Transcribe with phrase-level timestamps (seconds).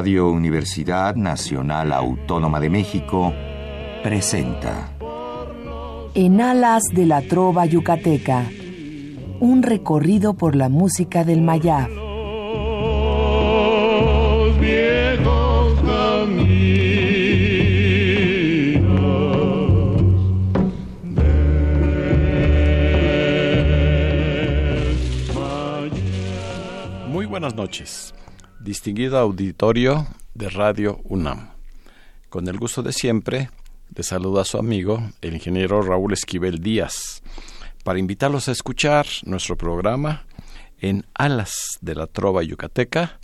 [0.00, 3.34] Radio Universidad Nacional Autónoma de México
[4.02, 4.88] presenta
[6.14, 8.46] En alas de la trova yucateca,
[9.40, 11.90] un recorrido por la música del Mayab.
[27.06, 28.14] Muy buenas noches
[28.60, 31.50] distinguido auditorio de Radio UNAM.
[32.28, 33.50] Con el gusto de siempre,
[33.94, 37.22] le saluda a su amigo, el ingeniero Raúl Esquivel Díaz,
[37.84, 40.26] para invitarlos a escuchar nuestro programa
[40.78, 43.18] en Alas de la Trova Yucateca,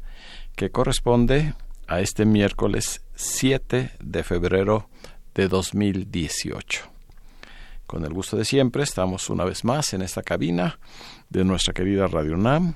[0.57, 1.55] que corresponde
[1.87, 4.89] a este miércoles 7 de febrero
[5.35, 6.83] de 2018.
[7.87, 10.81] Con el gusto de siempre, estamos una vez más en esta cabina
[11.29, 12.75] de nuestra querida Radio UNAM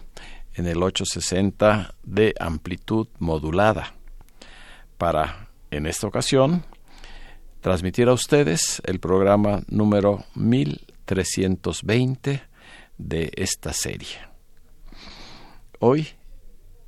[0.61, 3.95] en el 860 de amplitud modulada
[4.99, 6.67] para, en esta ocasión,
[7.63, 12.43] transmitir a ustedes el programa número 1320
[12.99, 14.19] de esta serie.
[15.79, 16.09] Hoy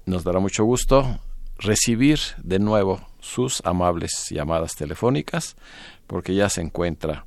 [0.05, 1.19] nos dará mucho gusto
[1.57, 5.57] recibir de nuevo sus amables llamadas telefónicas
[6.07, 7.25] porque ya se encuentra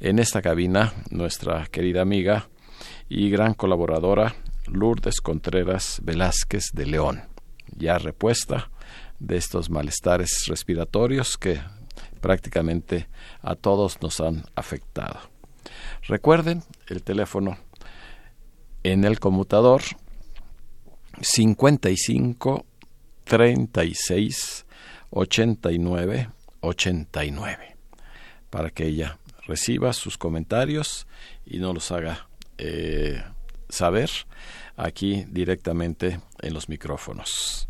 [0.00, 2.48] en esta cabina nuestra querida amiga
[3.08, 4.34] y gran colaboradora
[4.68, 7.22] Lourdes Contreras Velázquez de León,
[7.76, 8.70] ya repuesta
[9.18, 11.60] de estos malestares respiratorios que
[12.20, 13.08] prácticamente
[13.42, 15.20] a todos nos han afectado.
[16.08, 17.58] Recuerden el teléfono
[18.82, 19.82] en el conmutador
[21.20, 22.66] 55
[23.24, 24.66] 36
[25.10, 27.76] 89 89
[28.50, 31.06] para que ella reciba sus comentarios
[31.44, 32.28] y no los haga
[32.58, 33.22] eh,
[33.68, 34.10] saber
[34.76, 37.68] aquí directamente en los micrófonos.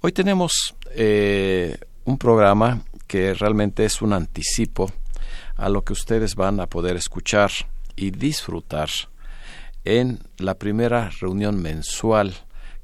[0.00, 4.90] Hoy tenemos eh, un programa que realmente es un anticipo
[5.56, 7.50] a lo que ustedes van a poder escuchar
[7.94, 8.88] y disfrutar
[9.84, 12.34] en la primera reunión mensual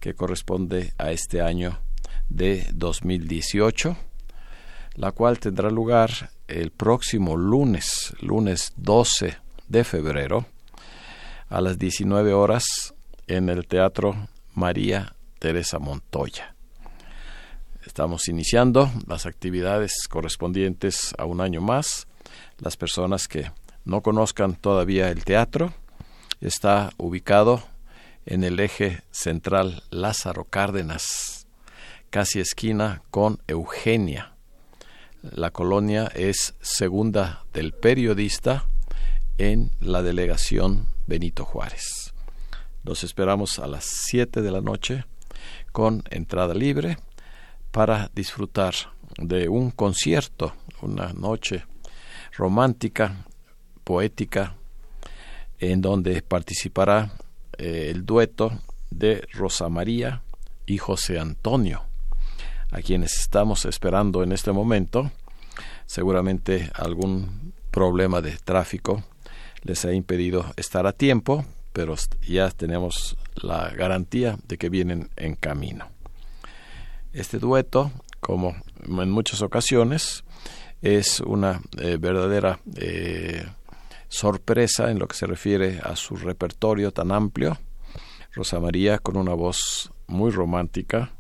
[0.00, 1.80] que corresponde a este año
[2.28, 3.96] de 2018,
[4.94, 9.36] la cual tendrá lugar el próximo lunes, lunes 12
[9.68, 10.46] de febrero,
[11.48, 12.94] a las 19 horas
[13.26, 16.54] en el Teatro María Teresa Montoya.
[17.86, 22.06] Estamos iniciando las actividades correspondientes a un año más.
[22.58, 23.50] Las personas que
[23.84, 25.72] no conozcan todavía el teatro,
[26.40, 27.62] está ubicado
[28.26, 31.46] en el eje central Lázaro Cárdenas,
[32.10, 34.34] casi esquina con Eugenia.
[35.22, 38.66] La colonia es segunda del periodista
[39.38, 42.12] en la delegación Benito Juárez.
[42.84, 45.06] Los esperamos a las 7 de la noche
[45.72, 46.98] con entrada libre
[47.70, 48.74] para disfrutar
[49.16, 50.52] de un concierto,
[50.82, 51.64] una noche
[52.36, 53.24] romántica,
[53.84, 54.54] poética,
[55.58, 57.10] en donde participará
[57.56, 60.22] eh, el dueto de Rosa María
[60.66, 61.84] y José Antonio,
[62.70, 65.10] a quienes estamos esperando en este momento.
[65.86, 69.02] Seguramente algún problema de tráfico
[69.62, 71.94] les ha impedido estar a tiempo, pero
[72.26, 75.88] ya tenemos la garantía de que vienen en camino.
[77.12, 77.90] Este dueto,
[78.20, 78.56] como
[78.86, 80.24] en muchas ocasiones,
[80.82, 83.46] es una eh, verdadera eh,
[84.08, 87.58] sorpresa en lo que se refiere a su repertorio tan amplio.
[88.32, 91.12] Rosa María con una voz muy romántica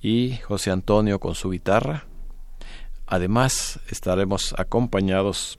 [0.00, 2.04] y José Antonio con su guitarra.
[3.06, 5.58] Además estaremos acompañados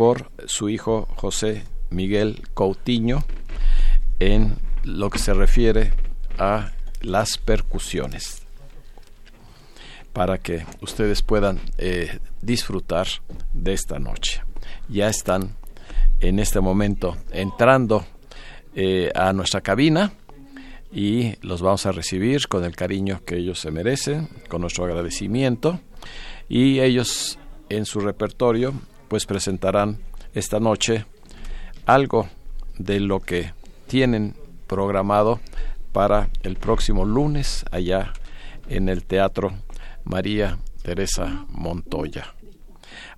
[0.00, 3.22] por su hijo José Miguel Coutinho
[4.18, 5.92] en lo que se refiere
[6.38, 8.46] a las percusiones
[10.14, 13.08] para que ustedes puedan eh, disfrutar
[13.52, 14.42] de esta noche.
[14.88, 15.56] Ya están
[16.20, 18.06] en este momento entrando
[18.74, 20.14] eh, a nuestra cabina
[20.90, 25.78] y los vamos a recibir con el cariño que ellos se merecen, con nuestro agradecimiento
[26.48, 27.38] y ellos
[27.68, 28.72] en su repertorio
[29.10, 29.98] pues presentarán
[30.34, 31.04] esta noche
[31.84, 32.28] algo
[32.78, 33.52] de lo que
[33.88, 34.36] tienen
[34.68, 35.40] programado
[35.92, 38.12] para el próximo lunes allá
[38.68, 39.52] en el Teatro
[40.04, 42.34] María Teresa Montoya.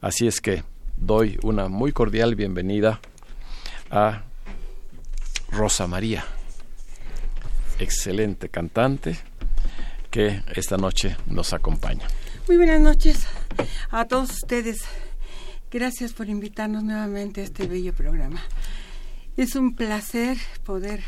[0.00, 0.64] Así es que
[0.96, 2.98] doy una muy cordial bienvenida
[3.90, 4.22] a
[5.50, 6.24] Rosa María,
[7.78, 9.18] excelente cantante
[10.10, 12.08] que esta noche nos acompaña.
[12.48, 13.26] Muy buenas noches
[13.90, 14.86] a todos ustedes.
[15.72, 18.42] Gracias por invitarnos nuevamente a este bello programa.
[19.38, 21.00] Es un placer poder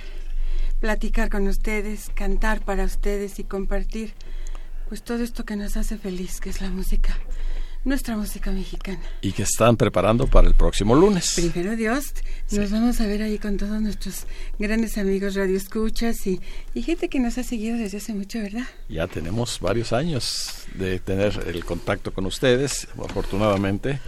[0.80, 4.14] platicar con ustedes, cantar para ustedes y compartir
[4.88, 7.14] pues todo esto que nos hace feliz, que es la música
[7.84, 9.00] nuestra música mexicana.
[9.20, 11.34] Y que están preparando para el próximo lunes.
[11.34, 12.14] Primero Dios,
[12.50, 14.26] nos vamos a ver ahí con todos nuestros
[14.58, 16.40] grandes amigos radioescuchas y,
[16.72, 18.64] y gente que nos ha seguido desde hace mucho, ¿verdad?
[18.88, 24.00] Ya tenemos varios años de tener el contacto con ustedes, afortunadamente,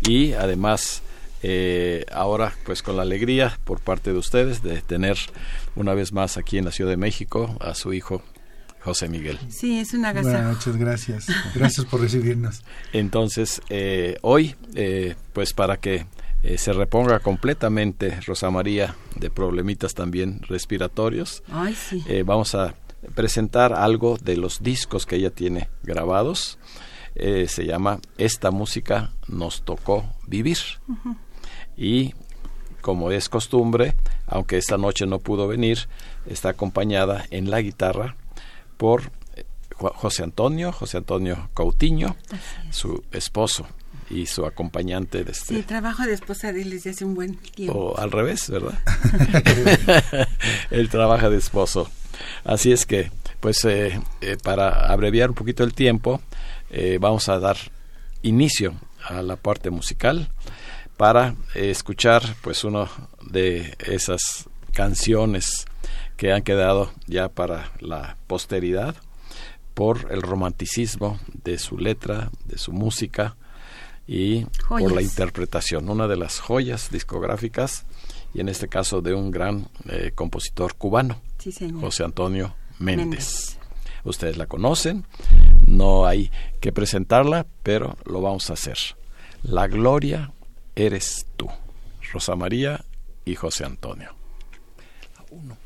[0.00, 1.02] y además
[1.42, 5.16] eh, ahora pues con la alegría por parte de ustedes de tener
[5.74, 8.22] una vez más aquí en la Ciudad de México a su hijo
[8.86, 9.38] José Miguel.
[9.48, 10.32] Sí, es una agasajo.
[10.32, 11.26] Buenas noches, gracias.
[11.54, 12.62] Gracias por recibirnos.
[12.92, 16.06] Entonces, eh, hoy, eh, pues para que
[16.44, 22.04] eh, se reponga completamente Rosa María de problemitas también respiratorios, Ay, sí.
[22.22, 22.76] vamos a
[23.14, 26.58] presentar algo de los discos que ella tiene grabados.
[27.14, 30.58] se llama Esta música nos tocó vivir.
[31.76, 32.14] Y
[32.86, 35.88] como es costumbre, aunque esta noche no pudo venir,
[36.24, 38.14] está acompañada en la guitarra
[38.76, 39.44] por eh,
[39.74, 42.14] José Antonio, José Antonio Coutinho,
[42.70, 43.66] su esposo
[44.08, 45.56] y su acompañante de este.
[45.56, 47.76] Sí, trabajo de esposa de él desde hace un buen tiempo.
[47.76, 48.78] O al revés, ¿verdad?
[50.70, 51.90] él trabaja de esposo.
[52.44, 53.10] Así es que,
[53.40, 56.20] pues, eh, eh, para abreviar un poquito el tiempo,
[57.00, 57.56] vamos a dar
[58.22, 60.28] inicio a la parte musical
[60.96, 62.88] para escuchar, pues, uno
[63.30, 65.64] de esas canciones
[66.16, 68.96] que han quedado ya para la posteridad
[69.76, 73.36] por el romanticismo de su letra, de su música
[74.06, 75.90] y por la interpretación.
[75.90, 77.84] Una de las joyas discográficas
[78.36, 81.22] y en este caso de un gran eh, compositor cubano,
[81.80, 83.58] José Antonio Méndez.
[84.04, 85.06] Ustedes la conocen,
[85.66, 86.30] no hay
[86.60, 88.76] que presentarla, pero lo vamos a hacer.
[89.42, 90.34] La gloria
[90.74, 91.48] eres tú,
[92.12, 92.84] Rosa María
[93.24, 94.10] y José Antonio.
[95.30, 95.56] Uno.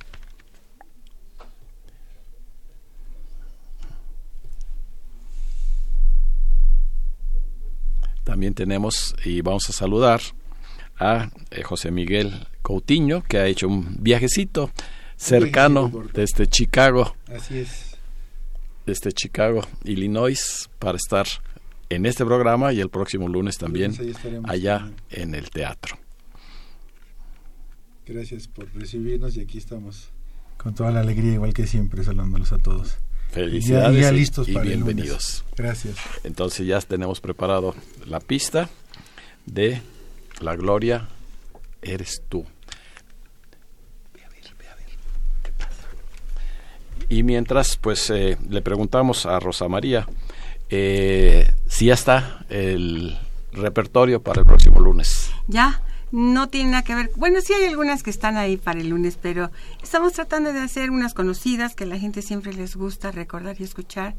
[8.22, 10.20] También tenemos y vamos a saludar
[11.00, 14.70] a eh, José Miguel Coutinho, que ha hecho un viajecito
[15.16, 17.14] cercano desde Chicago.
[17.26, 17.96] Así es.
[18.86, 21.26] Desde Chicago, Illinois, para estar
[21.90, 23.94] en este programa y el próximo lunes también
[24.44, 25.98] allá en el teatro.
[28.06, 30.10] Gracias por recibirnos y aquí estamos
[30.56, 32.96] con toda la alegría, igual que siempre, saludándolos a todos.
[33.30, 35.44] Felicidades ya, listos y, bienvenidos.
[35.56, 35.96] Gracias.
[36.24, 37.74] Entonces ya tenemos preparado
[38.06, 38.68] la pista
[39.46, 39.80] de
[40.40, 41.08] La Gloria
[41.82, 42.44] eres tú.
[44.22, 44.30] A a.
[45.42, 45.88] ¿Qué pasa?
[47.08, 50.06] Y mientras, pues eh, le preguntamos a Rosa María
[50.70, 53.18] eh, si ya está el
[53.52, 55.30] repertorio para el próximo lunes.
[55.48, 55.82] Ya,
[56.12, 57.10] no tiene nada que ver.
[57.16, 59.50] Bueno, sí hay algunas que están ahí para el lunes, pero
[59.82, 64.14] estamos tratando de hacer unas conocidas que la gente siempre les gusta recordar y escuchar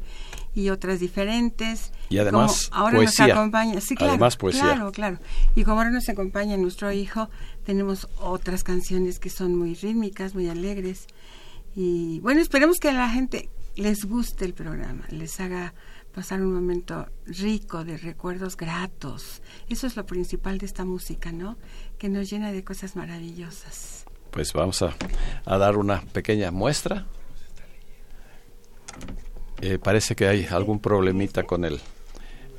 [0.54, 1.92] y otras diferentes.
[2.08, 3.28] Y además ahora poesía.
[3.28, 4.62] nos acompaña, sí, claro, además poesía.
[4.62, 5.18] claro, claro.
[5.54, 7.30] Y como ahora nos acompaña nuestro hijo,
[7.64, 11.06] tenemos otras canciones que son muy rítmicas, muy alegres.
[11.74, 15.72] Y bueno, esperemos que a la gente les guste el programa, les haga
[16.14, 19.40] pasar un momento rico de recuerdos gratos.
[19.70, 21.56] Eso es lo principal de esta música, ¿no?
[21.98, 24.04] Que nos llena de cosas maravillosas.
[24.30, 24.94] Pues vamos a,
[25.46, 27.06] a dar una pequeña muestra.
[29.62, 31.80] Eh, parece que hay algún problemita con el,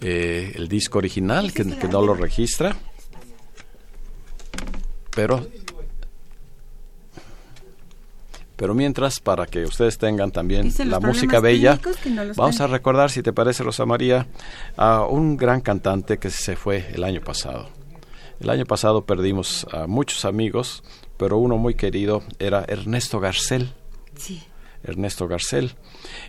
[0.02, 2.76] eh, el disco original, que, que no lo registra.
[5.14, 5.46] Pero
[8.56, 13.22] pero mientras, para que ustedes tengan también la música bella, no vamos a recordar, si
[13.22, 14.28] te parece, Rosa María,
[14.78, 17.68] a un gran cantante que se fue el año pasado.
[18.40, 20.82] El año pasado perdimos a muchos amigos,
[21.18, 23.74] pero uno muy querido era Ernesto Garcel.
[24.16, 24.44] Sí.
[24.84, 25.76] Ernesto Garcel.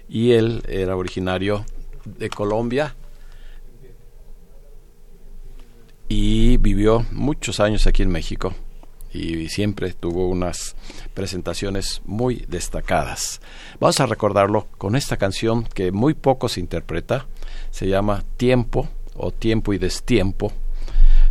[0.09, 1.65] Y él era originario
[2.05, 2.95] de Colombia
[6.09, 8.55] y vivió muchos años aquí en México
[9.15, 10.75] y siempre tuvo unas
[11.15, 13.41] presentaciones muy destacadas.
[13.81, 17.27] Vamos a recordarlo con esta canción que muy poco se interpreta,
[17.71, 20.53] se llama Tiempo o Tiempo y Destiempo,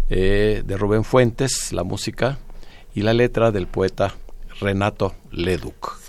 [0.09, 2.39] eh, de Rubén Fuentes, la música,
[2.95, 4.15] y la letra del poeta
[4.59, 5.99] Renato Leduc.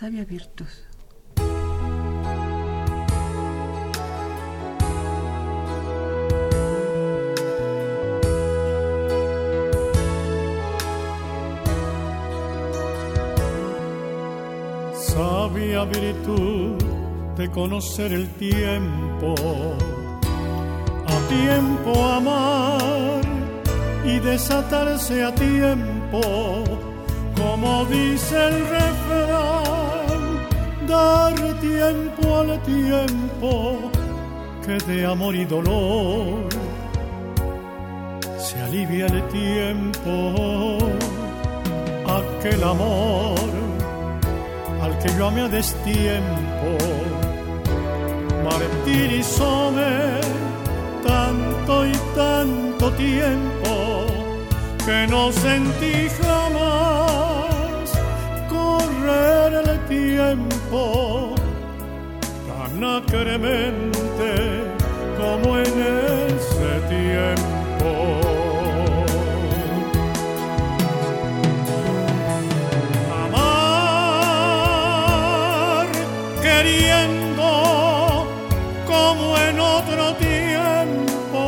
[15.45, 16.83] Sabia virtud
[17.37, 19.35] de conocer el tiempo,
[21.15, 23.21] a tiempo amar
[24.07, 26.21] y desatarse a tiempo,
[27.37, 30.23] como dice el refrán,
[30.89, 33.91] dar tiempo al tiempo
[34.65, 36.49] que de amor y dolor
[38.39, 40.79] se alivia el tiempo,
[42.07, 43.64] aquel amor
[44.85, 46.69] al que yo amé a destiempo.
[48.45, 50.21] Martirizóme
[51.07, 54.07] tanto y tanto tiempo
[54.85, 57.87] que no sentí jamás
[58.55, 61.35] correr el tiempo
[62.49, 64.31] tan acremente
[65.19, 65.75] como en
[66.29, 67.54] ese tiempo.
[78.87, 81.43] Como en otro tiempo.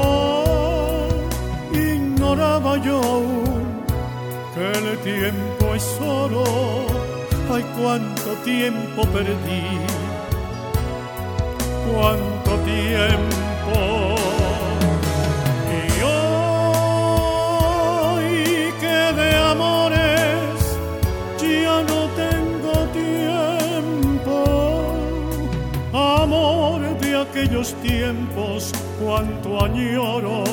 [1.72, 3.00] Ignoraba yo
[4.54, 6.44] que el tiempo es oro.
[7.52, 9.64] Ay, cuánto tiempo perdí,
[11.88, 13.25] cuánto tiempo
[28.36, 30.44] tiempos cuanto añoro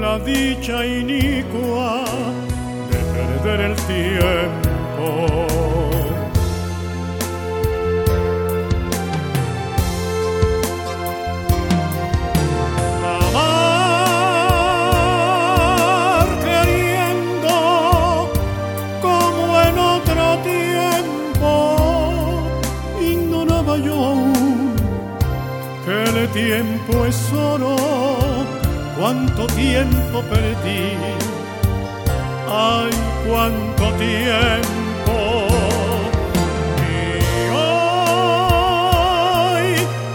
[0.00, 2.04] la dicha inicua
[2.90, 2.98] de
[3.42, 5.43] perder el tiempo.
[26.44, 27.74] Tiempo es oro,
[28.98, 30.92] cuánto tiempo perdí,
[32.46, 32.90] ay,
[33.26, 35.16] cuánto tiempo.
[36.92, 36.94] Y
[37.56, 38.06] hoy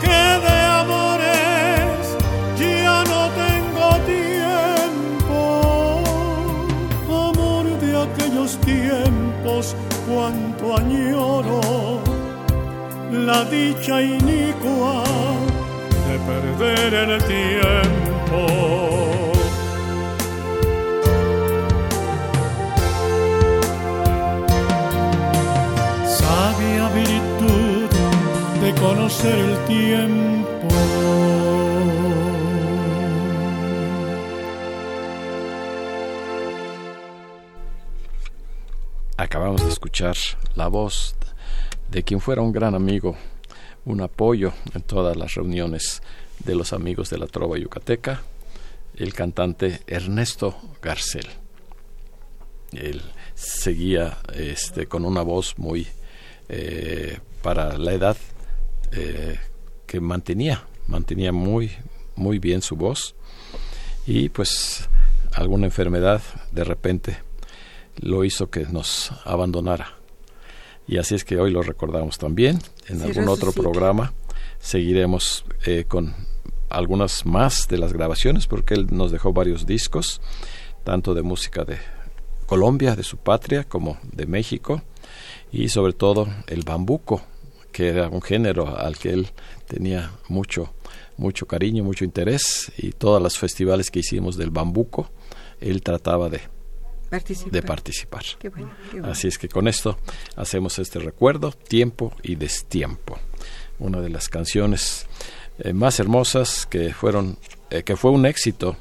[0.03, 2.01] que de amores
[2.59, 5.39] ya no tengo tiempo,
[7.29, 9.63] amor de aquellos tiempos,
[10.07, 11.59] cuánto añoro
[13.11, 15.08] la dicha inicua
[16.29, 18.41] perder el tiempo.
[26.05, 27.89] Sabia virtud
[28.61, 30.67] de conocer el tiempo.
[39.17, 40.15] Acabamos de escuchar
[40.55, 41.15] la voz
[41.89, 43.15] de quien fuera un gran amigo
[43.85, 46.01] un apoyo en todas las reuniones
[46.43, 48.21] de los amigos de la trova yucateca,
[48.95, 51.27] el cantante Ernesto Garcel.
[52.71, 53.01] Él
[53.33, 55.87] seguía este, con una voz muy
[56.49, 58.17] eh, para la edad
[58.91, 59.39] eh,
[59.87, 61.71] que mantenía, mantenía muy,
[62.15, 63.15] muy bien su voz
[64.05, 64.87] y pues
[65.33, 66.21] alguna enfermedad
[66.51, 67.17] de repente
[68.01, 69.98] lo hizo que nos abandonara.
[70.89, 72.57] Y así es que hoy lo recordamos también.
[72.87, 74.11] En algún otro programa
[74.57, 76.15] seguiremos eh, con
[76.67, 80.19] algunas más de las grabaciones porque él nos dejó varios discos,
[80.83, 81.77] tanto de música de
[82.47, 84.81] Colombia, de su patria, como de México,
[85.51, 87.21] y sobre todo el bambuco,
[87.71, 89.27] que era un género al que él
[89.67, 90.73] tenía mucho,
[91.17, 95.11] mucho cariño, mucho interés, y todos los festivales que hicimos del bambuco,
[95.61, 96.41] él trataba de
[97.09, 98.23] de participar.
[99.03, 99.97] Así es que con esto
[100.35, 103.19] hacemos este recuerdo, tiempo y destiempo.
[103.79, 105.07] Una de las canciones
[105.59, 107.37] eh, más hermosas que fueron,
[107.69, 108.77] eh, que fue un éxito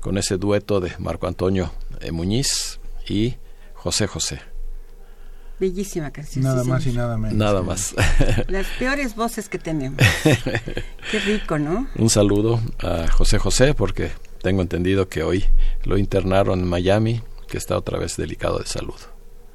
[0.00, 3.36] con ese dueto de Marco Antonio eh, Muñiz y
[3.74, 4.40] José José.
[5.60, 6.44] Bellísima canción.
[6.44, 7.36] Nada más y nada menos.
[7.36, 7.94] Nada más.
[8.48, 10.00] Las peores voces que tenemos.
[11.10, 11.88] Qué rico, ¿no?
[11.96, 15.44] Un saludo a José José porque tengo entendido que hoy
[15.84, 18.94] lo internaron en Miami que está otra vez delicado de salud.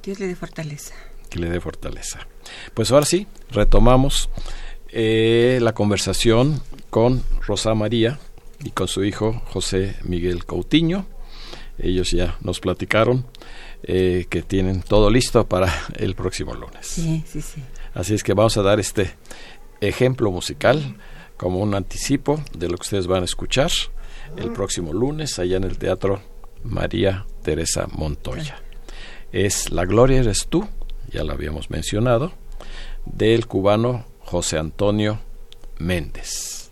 [0.02, 0.94] Dios le dé fortaleza.
[1.30, 2.26] Que le dé fortaleza.
[2.74, 4.28] Pues ahora sí, retomamos
[4.88, 6.60] eh, la conversación
[6.90, 8.18] con Rosa María
[8.62, 11.06] y con su hijo José Miguel Coutinho.
[11.78, 13.26] Ellos ya nos platicaron
[13.82, 16.86] eh, que tienen todo listo para el próximo lunes.
[16.86, 17.62] Sí, sí, sí.
[17.94, 19.14] Así es que vamos a dar este
[19.80, 20.96] ejemplo musical
[21.36, 23.70] como un anticipo de lo que ustedes van a escuchar
[24.36, 26.20] el próximo lunes allá en el Teatro
[26.64, 28.56] María Teresa Montoya.
[29.32, 30.66] Es La Gloria eres tú,
[31.12, 32.32] ya lo habíamos mencionado,
[33.04, 35.20] del cubano José Antonio
[35.78, 36.70] Méndez.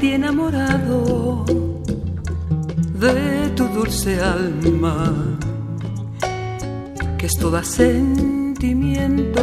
[0.00, 1.44] Ti enamorado,
[3.00, 5.12] de tu dulce alma,
[7.18, 9.42] que es toda sentimiento.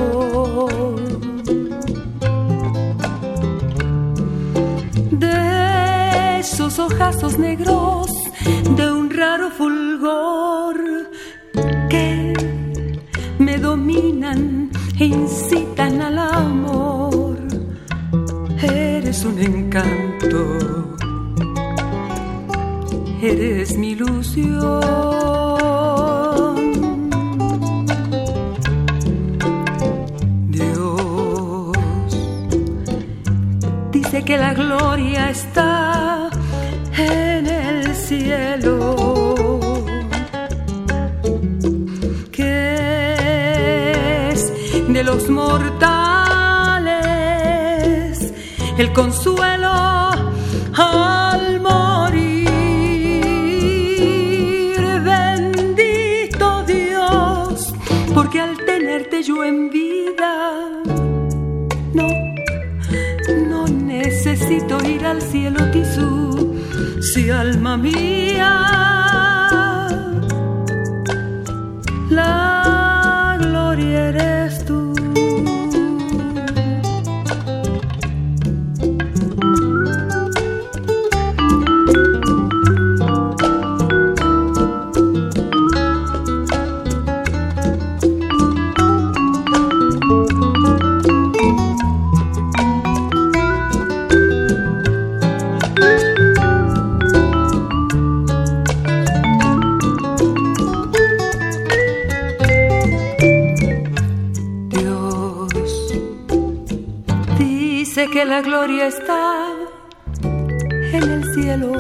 [5.12, 8.08] De esos ojazos negros,
[8.78, 10.78] de un raro fulgor
[11.90, 12.34] que
[13.40, 14.70] me dominan
[15.00, 17.36] e incitan al amor
[18.62, 20.05] Eres un encanto,
[23.22, 24.56] eres mi ilusión.
[30.50, 31.72] Dios
[33.92, 36.30] dice que la gloria está
[36.98, 38.96] en el cielo.
[42.32, 42.74] Que
[44.32, 44.54] es
[44.88, 45.96] de los mortales
[48.78, 49.35] el consuelo
[65.06, 66.56] al cielo tisú,
[67.02, 68.95] si alma mía.
[108.26, 109.46] La gloria está
[110.24, 111.74] en el cielo.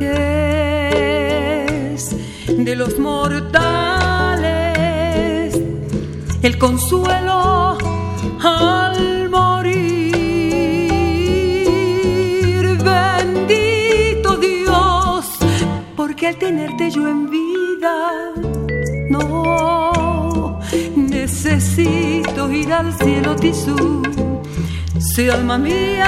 [0.00, 2.16] Es
[2.48, 3.62] de los mortales
[6.42, 7.76] el consuelo
[8.42, 10.16] al morir.
[12.82, 15.26] Bendito Dios,
[15.96, 18.32] porque al tenerte yo en vida,
[19.10, 19.91] no
[21.76, 24.02] necesito ir al cielo tisú,
[24.98, 26.06] si alma mía,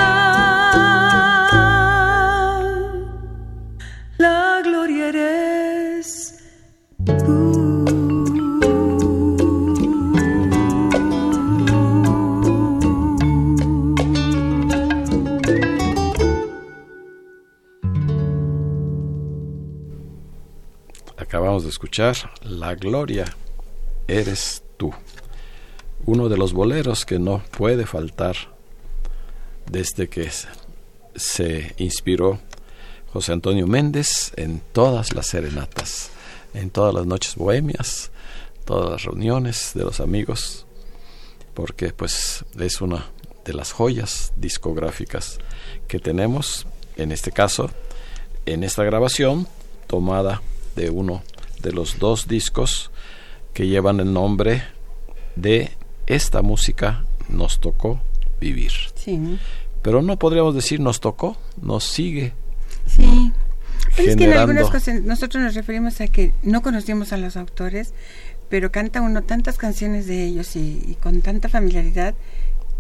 [4.19, 6.39] la gloria eres
[7.05, 7.55] tú.
[21.17, 23.25] Acabamos de escuchar La Gloria
[24.07, 24.64] eres.
[26.07, 28.37] Uno de los boleros que no puede faltar
[29.71, 30.31] desde que
[31.17, 32.39] se inspiró
[33.13, 36.11] José Antonio Méndez en todas las serenatas,
[36.53, 38.11] en todas las noches bohemias,
[38.67, 40.67] todas las reuniones de los amigos,
[41.55, 43.07] porque pues es una
[43.47, 45.39] de las joyas discográficas
[45.89, 47.71] que tenemos, en este caso,
[48.45, 49.49] en esta grabación
[49.87, 50.43] tomada
[50.77, 51.23] de uno
[51.63, 52.91] de los dos discos
[53.55, 54.65] que llevan el nombre
[55.37, 55.71] de
[56.07, 58.01] Esta música nos tocó
[58.41, 58.73] vivir.
[58.95, 59.39] Sí.
[59.83, 62.33] Pero no podríamos decir nos tocó, nos sigue.
[62.87, 63.33] Sí.
[63.97, 67.93] es que en algunas cosas nosotros nos referimos a que no conocíamos a los autores,
[68.49, 72.15] pero canta uno tantas canciones de ellos y, con tanta familiaridad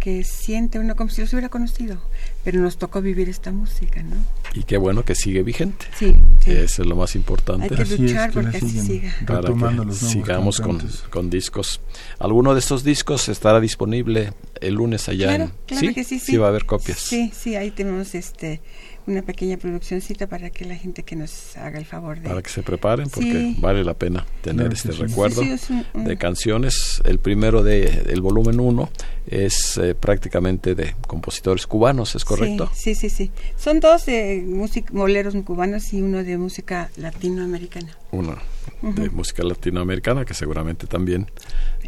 [0.04, 1.96] que siente uno como si los hubiera conocido,
[2.44, 4.16] pero nos tocó vivir esta música, ¿no?
[4.52, 5.86] Y qué bueno que sigue vigente.
[5.98, 6.14] Sí,
[6.44, 6.50] sí.
[6.50, 7.64] Eso es lo más importante.
[7.64, 9.14] Hay que Así es, luchar que porque así siga.
[9.26, 11.80] para que sigamos con, con discos.
[12.18, 16.36] ¿Alguno de estos discos estará disponible el lunes allá Claro, en claro que sí, sí.
[16.36, 16.98] va a haber copias.
[16.98, 18.60] Sí, sí, ahí tenemos este
[19.06, 22.48] una pequeña produccióncita para que la gente que nos haga el favor de Para que
[22.50, 23.56] se preparen porque Sí.
[23.58, 25.02] vale la pena tener este sí.
[25.02, 27.02] recuerdo Sí, sí, es un- un- de canciones.
[27.04, 28.88] El primero de el volumen 1
[29.26, 32.70] es eh, prácticamente de compositores cubanos, ¿es correcto?
[32.74, 33.26] Sí, sí, sí.
[33.26, 33.30] sí.
[33.58, 37.96] Son dos de música, boleros cubanos y uno de música latinoamericana.
[38.10, 38.36] Uno
[38.82, 41.30] de música latinoamericana que seguramente también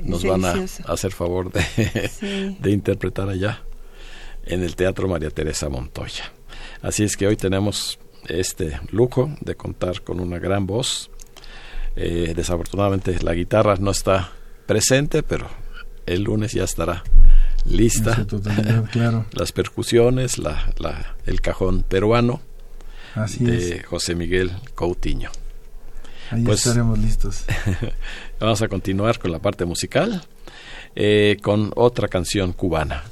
[0.03, 0.55] nos van a
[0.87, 1.63] hacer favor de,
[2.09, 2.57] Sí.
[2.61, 3.63] de interpretar allá
[4.45, 6.33] en el Teatro María Teresa Montoya.
[6.87, 11.11] Así es que hoy tenemos este lujo de contar con una gran voz.
[11.97, 14.31] Eh, desafortunadamente la guitarra no está
[14.67, 15.49] presente, pero
[16.07, 17.03] el lunes ya estará
[17.65, 18.25] lista.
[18.27, 19.27] totalidad, claro.
[19.33, 22.41] Las percusiones, la, la- el cajón peruano
[23.17, 23.87] Así de es.
[23.87, 25.31] José Miguel Coutinho.
[26.31, 27.45] Ahí pues- estaremos listos.
[28.39, 30.23] Vamos a continuar con la parte musical,
[30.95, 33.03] eh, con otra canción cubana.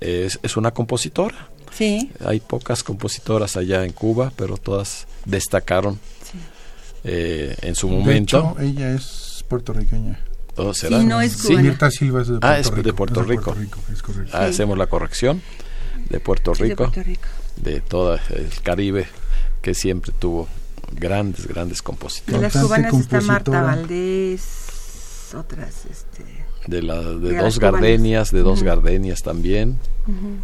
[0.00, 1.48] Es, es una compositora.
[1.76, 5.98] Sí, Hay pocas compositoras allá en Cuba, pero todas destacaron
[7.04, 8.54] eh, en su De momento.
[8.56, 10.18] hecho, ella es puertorriqueña.
[10.54, 10.98] ¿Todo será?
[11.00, 11.48] Sí, no es Sí.
[11.48, 11.62] cubana.
[11.62, 12.82] Mirta Silva es de Puerto Ah, es Rico.
[12.82, 13.56] de Puerto es Rico.
[13.92, 14.36] es correcto.
[14.36, 15.42] Ah, Hacemos la corrección
[16.08, 17.28] de Puerto sí, de Rico, Puerto Rico.
[17.56, 19.06] de todo el Caribe,
[19.60, 20.48] que siempre tuvo
[20.92, 22.40] grandes, grandes De compositores.
[22.40, 23.60] las Cantante, cubanas está Marta.
[23.62, 24.42] Valdés,
[25.36, 26.35] otras, este...
[26.66, 28.66] De, la, de, De dos gardenias, de dos Ujú.
[28.66, 29.78] gardenias también.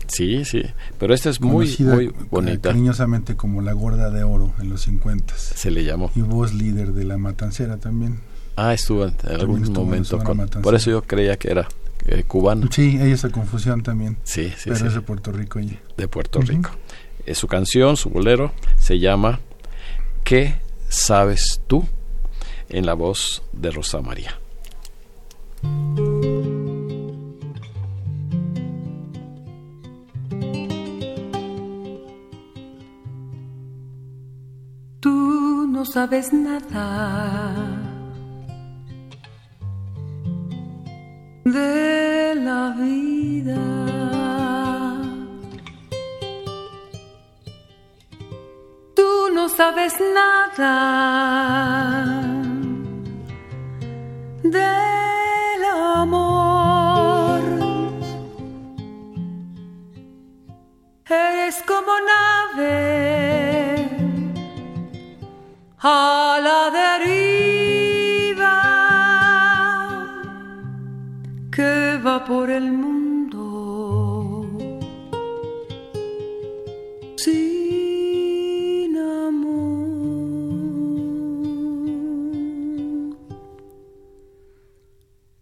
[0.06, 0.62] Sí, sí.
[0.98, 2.68] Pero esta es muy, Conocida muy eh, bonita.
[2.70, 6.10] cariñosamente como la gorda de oro en los 50 Se le llamó.
[6.14, 8.20] y voz líder de la matancera también.
[8.56, 10.08] Ah, estuvo en, en algún estuvo en momento.
[10.10, 10.62] Sonora con- Matancera.
[10.62, 11.68] por eso yo creía que era
[12.06, 12.68] eh, cubano.
[12.70, 14.86] Sí, ella esa confusión también, Sí, sí, pero sí.
[14.86, 15.80] es de Puerto Rico ella.
[15.96, 16.48] de Puerto Ujú.
[16.48, 16.70] Rico.
[17.24, 19.40] Eh, su canción, su bolero, se llama
[20.24, 20.56] ¿Qué
[20.88, 21.84] sabes tú?
[22.68, 24.34] en la voz de Rosa María.
[35.84, 37.54] Sabes nada
[41.44, 43.56] de la vida.
[48.94, 50.74] Tú no sabes nada
[54.42, 55.64] del
[55.94, 57.42] amor.
[61.06, 63.31] Eres como nave
[65.84, 68.58] a la deriva
[71.50, 74.46] que va por el mundo
[77.16, 79.56] sin amor.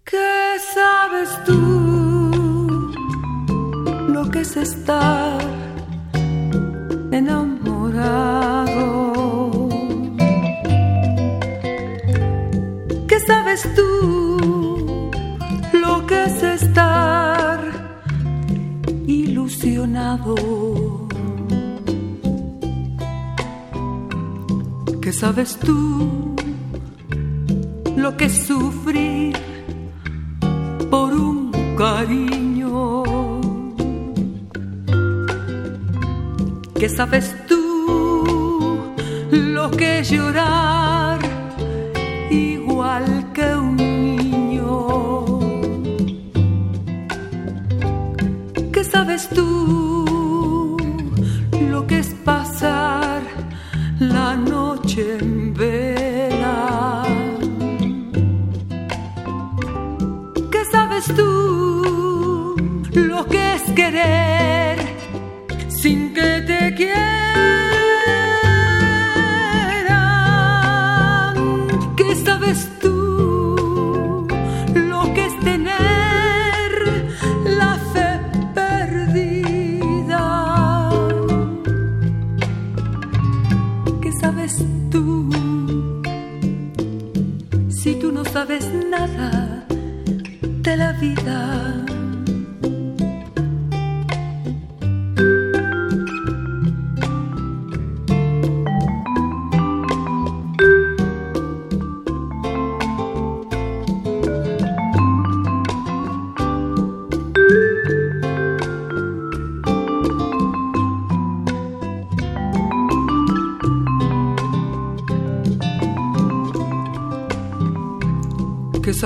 [0.04, 1.60] ¿Qué sabes tú
[4.08, 5.38] lo que es estar
[7.10, 8.59] enamorado?
[13.50, 15.10] Sabes tú
[15.72, 17.58] lo que es estar
[19.08, 20.36] ilusionado?
[25.02, 26.36] ¿Qué sabes tú
[27.96, 29.36] lo que es sufrir
[30.88, 33.02] por un cariño?
[36.78, 38.84] ¿Qué sabes tú
[39.32, 41.09] lo que es llorar
[49.28, 49.89] ¿Qué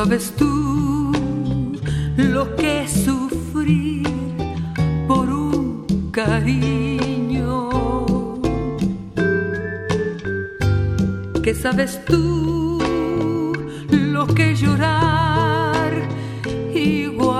[0.04, 1.12] sabes tú
[2.18, 4.06] lo que es sufrir
[5.08, 7.70] por un cariño?
[11.42, 12.82] ¿Qué sabes tú
[13.90, 15.90] lo que llorar
[16.74, 17.33] igual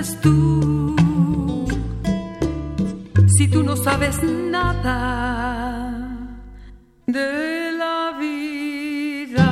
[0.00, 0.96] ¿Qué sabes tú
[3.36, 4.96] si tú no sabes nada
[7.06, 9.50] de la vida?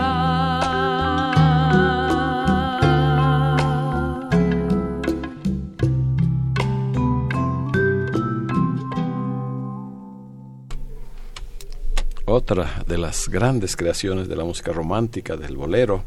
[12.24, 16.04] Otra de las grandes creaciones de la música romántica, del bolero,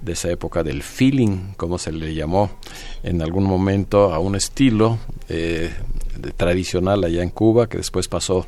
[0.00, 2.60] de esa época del feeling, como se le llamó
[3.02, 5.72] en algún momento a un estilo eh,
[6.18, 8.46] de- tradicional allá en Cuba, que después pasó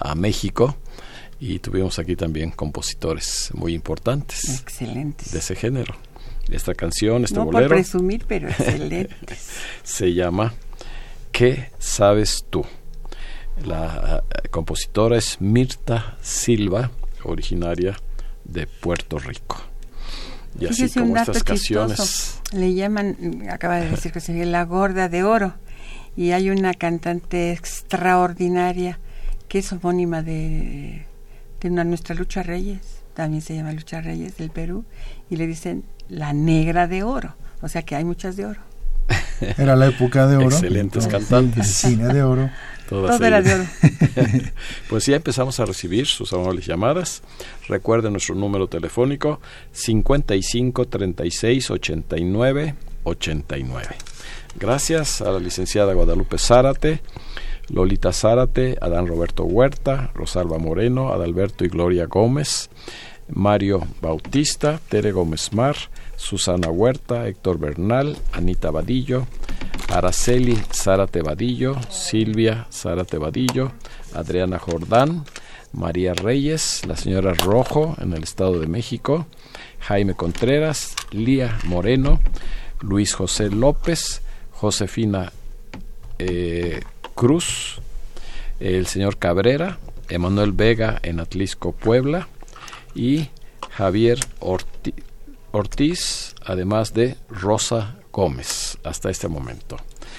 [0.00, 0.76] a México
[1.40, 5.32] y tuvimos aquí también compositores muy importantes Excelentes.
[5.32, 5.94] de ese género.
[6.50, 9.48] Esta canción, este no por presumir, pero excelentes.
[9.82, 10.52] se llama
[11.30, 12.64] ¿Qué sabes tú?
[13.64, 16.90] La eh, compositora es Mirta Silva,
[17.24, 17.96] originaria
[18.44, 19.60] de Puerto Rico.
[20.58, 22.42] Y así Fíjese un como dato estas canciones, chistoso.
[22.52, 23.16] Le llaman,
[23.50, 25.54] acaba de decir José la gorda de oro.
[26.16, 28.98] Y hay una cantante extraordinaria
[29.48, 31.06] que es homónima de,
[31.60, 32.80] de una nuestra Lucha Reyes,
[33.14, 34.84] también se llama Lucha Reyes del Perú,
[35.30, 37.34] y le dicen la negra de oro.
[37.60, 38.60] O sea que hay muchas de oro.
[39.58, 40.48] Era la época de oro.
[40.48, 41.58] Excelentes cantantes.
[41.58, 42.50] el cine de oro.
[42.92, 43.46] Todas ellas.
[43.46, 43.64] oro.
[44.88, 47.22] pues ya empezamos a recibir sus amables llamadas.
[47.68, 49.40] Recuerden nuestro número telefónico
[49.72, 52.74] 55 36 89
[53.04, 53.88] 89.
[54.58, 57.00] Gracias a la licenciada Guadalupe Zárate,
[57.68, 62.68] Lolita Zárate, Adán Roberto Huerta, Rosalba Moreno, Adalberto y Gloria Gómez,
[63.28, 65.76] Mario Bautista, Tere Gómez Mar,
[66.16, 69.26] Susana Huerta, Héctor Bernal, Anita Vadillo,
[69.88, 73.72] Araceli Zárate Vadillo, Silvia Zárate Vadillo,
[74.14, 75.24] Adriana Jordán,
[75.72, 79.26] María Reyes, la señora Rojo en el Estado de México,
[79.80, 82.20] Jaime Contreras, Lía Moreno,
[82.80, 85.32] Luis José López, Josefina
[86.18, 86.80] eh,
[87.14, 87.80] Cruz,
[88.60, 92.28] el señor Cabrera, Emanuel Vega en Atlisco, Puebla,
[92.94, 93.28] y
[93.70, 94.94] Javier Orti-
[95.52, 99.76] Ortiz, además de Rosa Gómez, hasta este momento.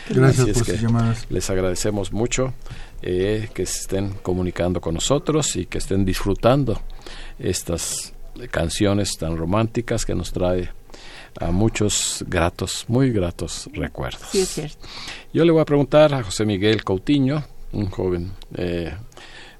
[0.09, 1.25] Gracias es por que sus llamadas.
[1.29, 2.53] Les agradecemos mucho
[3.01, 6.81] eh, que se estén comunicando con nosotros y que estén disfrutando
[7.39, 8.13] estas
[8.49, 10.71] canciones tan románticas que nos trae
[11.39, 14.27] a muchos gratos, muy gratos recuerdos.
[14.31, 14.77] Sí, es cierto.
[15.33, 18.93] Yo le voy a preguntar a José Miguel Coutinho, un joven eh,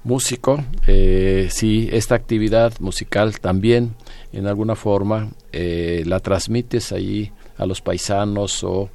[0.04, 3.96] músico, eh, si esta actividad musical también
[4.32, 8.90] en alguna forma eh, la transmites allí a los paisanos o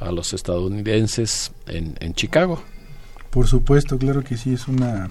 [0.00, 2.62] a los estadounidenses en, en Chicago.
[3.30, 5.10] Por supuesto, claro que sí, es una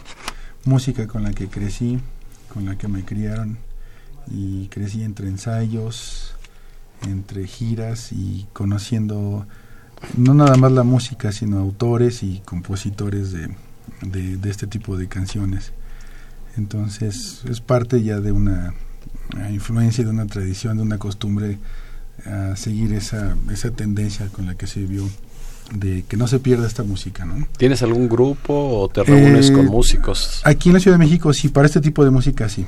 [0.65, 1.99] música con la que crecí,
[2.53, 3.57] con la que me criaron
[4.31, 6.35] y crecí entre ensayos,
[7.01, 9.45] entre giras y conociendo
[10.17, 13.55] no nada más la música, sino autores y compositores de,
[14.01, 15.73] de, de este tipo de canciones.
[16.57, 18.73] Entonces es parte ya de una
[19.49, 21.57] influencia, de una tradición, de una costumbre
[22.25, 25.07] a seguir esa, esa tendencia con la que se vio
[25.73, 27.47] de que no se pierda esta música, ¿no?
[27.57, 30.41] ¿Tienes algún grupo o te reúnes Eh, con músicos?
[30.43, 32.65] Aquí en la Ciudad de México, sí, para este tipo de música sí.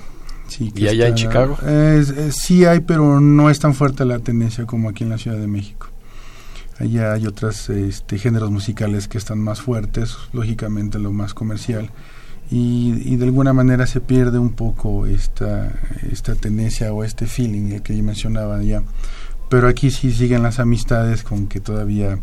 [0.48, 1.58] sí ¿Y allá en está- Chicago?
[1.68, 5.18] es- es- sí hay, pero no es tan fuerte la tendencia como aquí en la
[5.18, 5.88] Ciudad de México.
[6.80, 11.90] Allá hay otros este, géneros musicales que están más fuertes, lógicamente lo más comercial,
[12.52, 15.72] y, y de alguna manera se pierde un poco esta,
[16.12, 18.84] esta tendencia o este feeling el que yo mencionaba ya.
[19.56, 22.20] Pero aquí sí siguen las amistades con que todavía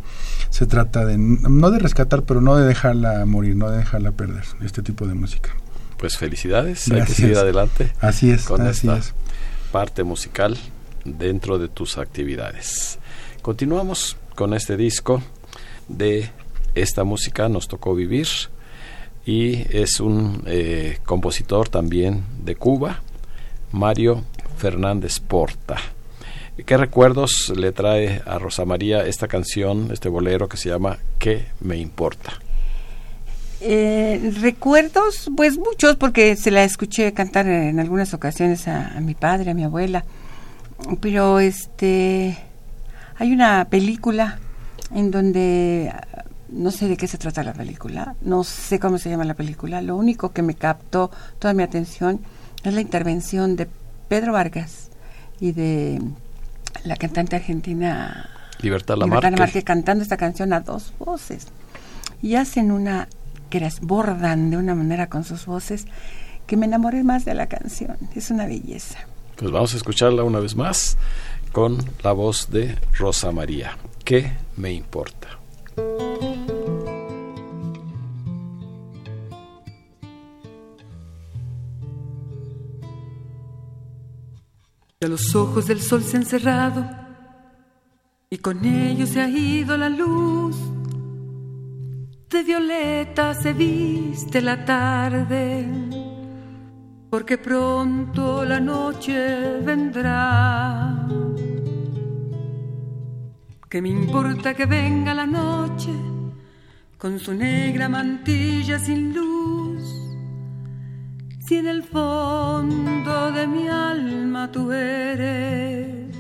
[0.51, 4.45] se trata de, no de rescatar, pero no de dejarla morir, no de dejarla perder,
[4.63, 5.49] este tipo de música.
[5.97, 9.15] Pues felicidades, hay que seguir adelante Así es, con así esta es.
[9.73, 10.59] parte musical
[11.07, 12.99] dentro de tus actividades.
[13.41, 15.23] Continuamos con este disco
[15.89, 16.29] de
[16.75, 18.29] esta música nos tocó vivir
[19.25, 23.01] y es un eh, compositor también de Cuba,
[23.71, 24.23] Mario
[24.59, 25.79] Fernández Porta.
[26.57, 31.47] ¿Qué recuerdos le trae a Rosa María esta canción, este bolero que se llama ¿Qué
[31.61, 32.35] me importa?
[33.63, 39.53] Eh, recuerdos, pues muchos, porque se la escuché cantar en algunas ocasiones a, mi padre,
[39.53, 40.05] a mi abuela.
[41.01, 42.37] Pero este,
[43.17, 44.39] hay una película
[44.95, 45.91] en donde
[46.51, 49.81] no sé de qué se trata la película, no sé cómo se llama la película.
[49.81, 52.21] Lo único que me captó toda mi atención
[52.63, 53.69] es la intervención de
[54.09, 54.91] Pedro Vargas
[55.41, 55.99] y de
[56.85, 58.29] la cantante argentina
[58.61, 59.27] Libertad Lamarque.
[59.27, 61.49] Libertad Lamarque cantando esta canción a dos voces.
[62.23, 63.09] Y hacen una
[63.51, 65.87] que las bordan de una manera con sus voces
[66.47, 67.97] que me enamoré más de la canción.
[68.15, 68.99] Es una belleza.
[69.37, 70.97] Pues vamos a escucharla una vez más
[71.53, 73.77] con la voz de Rosa María.
[74.05, 75.29] ¿Qué me importa?
[85.03, 86.89] Ya los ojos del sol se han cerrado
[88.31, 90.57] y con ellos se ha ido la luz
[92.33, 95.67] de violeta se viste la tarde,
[97.11, 101.07] porque pronto la noche vendrá.
[103.69, 105.93] ¿Qué me importa que venga la noche
[106.97, 109.52] con su negra mantilla sin luz?
[111.55, 116.17] En el fondo de mi alma tú eres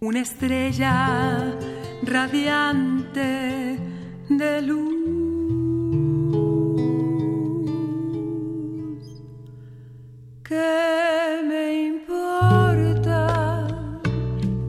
[0.00, 1.54] una estrella
[2.02, 3.78] radiante
[4.30, 4.94] de luz.
[10.42, 13.66] ¿Qué me importa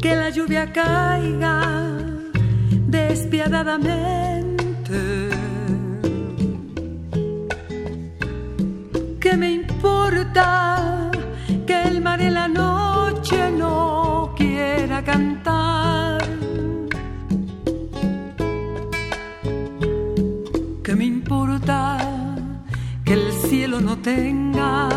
[0.01, 1.95] que la lluvia caiga
[2.87, 5.22] despiadadamente?
[9.83, 11.11] Importa
[11.67, 15.83] que el mar en la noche no quiera cantar?
[23.05, 24.89] que el cielo no tenga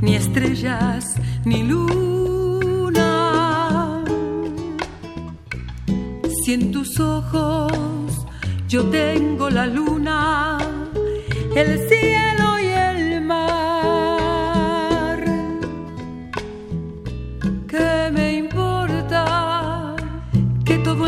[0.00, 3.10] ni estrellas ni luna.
[6.44, 8.26] Si en tus ojos
[8.68, 10.58] yo tengo la luna,
[11.54, 12.41] el cielo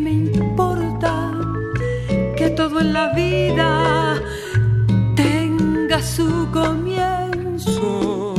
[0.00, 1.32] Me importa
[2.36, 4.14] que todo en la vida
[5.16, 8.34] tenga su comienzo?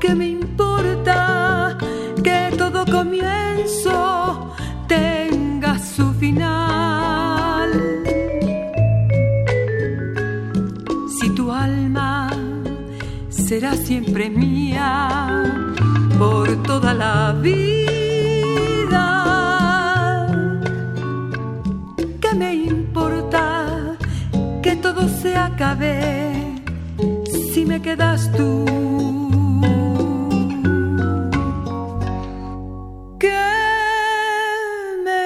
[0.00, 1.78] ¿Qué me importa
[2.24, 4.56] que todo comienzo
[4.88, 7.70] tenga su final?
[11.16, 12.28] Si tu alma
[13.28, 15.44] será siempre mía
[16.18, 17.69] por toda la vida,
[27.90, 28.64] quedas tú.
[33.18, 33.46] ¿Qué
[35.04, 35.22] me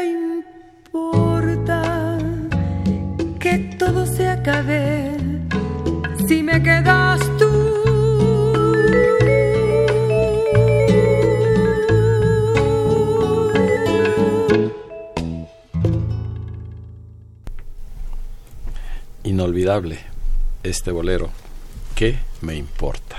[0.86, 2.18] importa
[3.38, 5.12] que todo se acabe
[6.26, 7.50] si me quedas tú?
[19.24, 19.98] Inolvidable
[20.62, 21.28] este bolero
[21.94, 23.16] que me importa?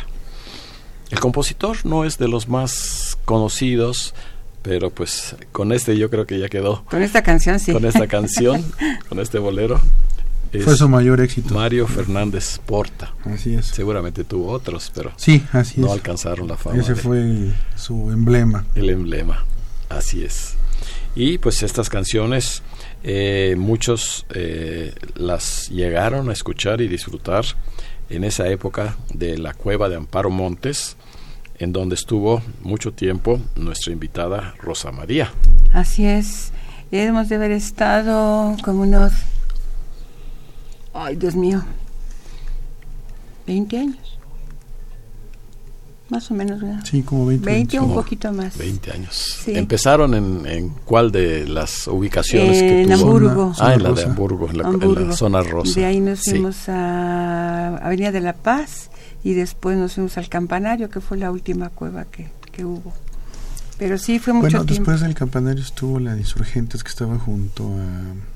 [1.09, 4.13] El compositor no es de los más conocidos,
[4.61, 6.84] pero pues con este yo creo que ya quedó.
[6.86, 7.71] Con esta canción, sí.
[7.71, 8.63] Con esta canción,
[9.09, 9.80] con este bolero.
[10.63, 11.53] Fue su mayor éxito.
[11.53, 13.13] Mario Fernández Porta.
[13.26, 13.65] Así es.
[13.67, 16.80] Seguramente tuvo otros, pero sí, así no alcanzaron la fama.
[16.80, 18.65] Ese fue su emblema.
[18.73, 19.43] El emblema,
[19.89, 20.55] así es.
[21.15, 22.61] Y pues estas canciones,
[23.03, 27.45] eh, muchos eh, las llegaron a escuchar y disfrutar
[28.10, 30.97] en esa época de la cueva de Amparo Montes,
[31.58, 35.32] en donde estuvo mucho tiempo nuestra invitada Rosa María.
[35.74, 36.51] Así es,
[36.91, 39.14] hemos de haber estado como unos,
[40.93, 41.64] ay Dios mío,
[43.47, 44.20] 20 años.
[46.10, 46.84] Más o menos, ¿verdad?
[46.84, 48.58] Sí, como 20, 20 un poquito más.
[48.58, 49.43] 20 años.
[49.47, 53.53] ¿Empezaron en, en, cuál de las ubicaciones que en Hamburgo.
[53.60, 55.80] ah, en la de Hamburgo en, la, zona rosa.
[55.80, 58.91] De ahí nos fuimos a Avenida de la Paz
[59.24, 62.93] y después nos fuimos al Campanario, que fue la última cueva que, que hubo.
[63.80, 67.64] Pero sí fue mucho bueno, después del Campanario estuvo la de Insurgentes que estaba junto
[67.64, 68.34] a,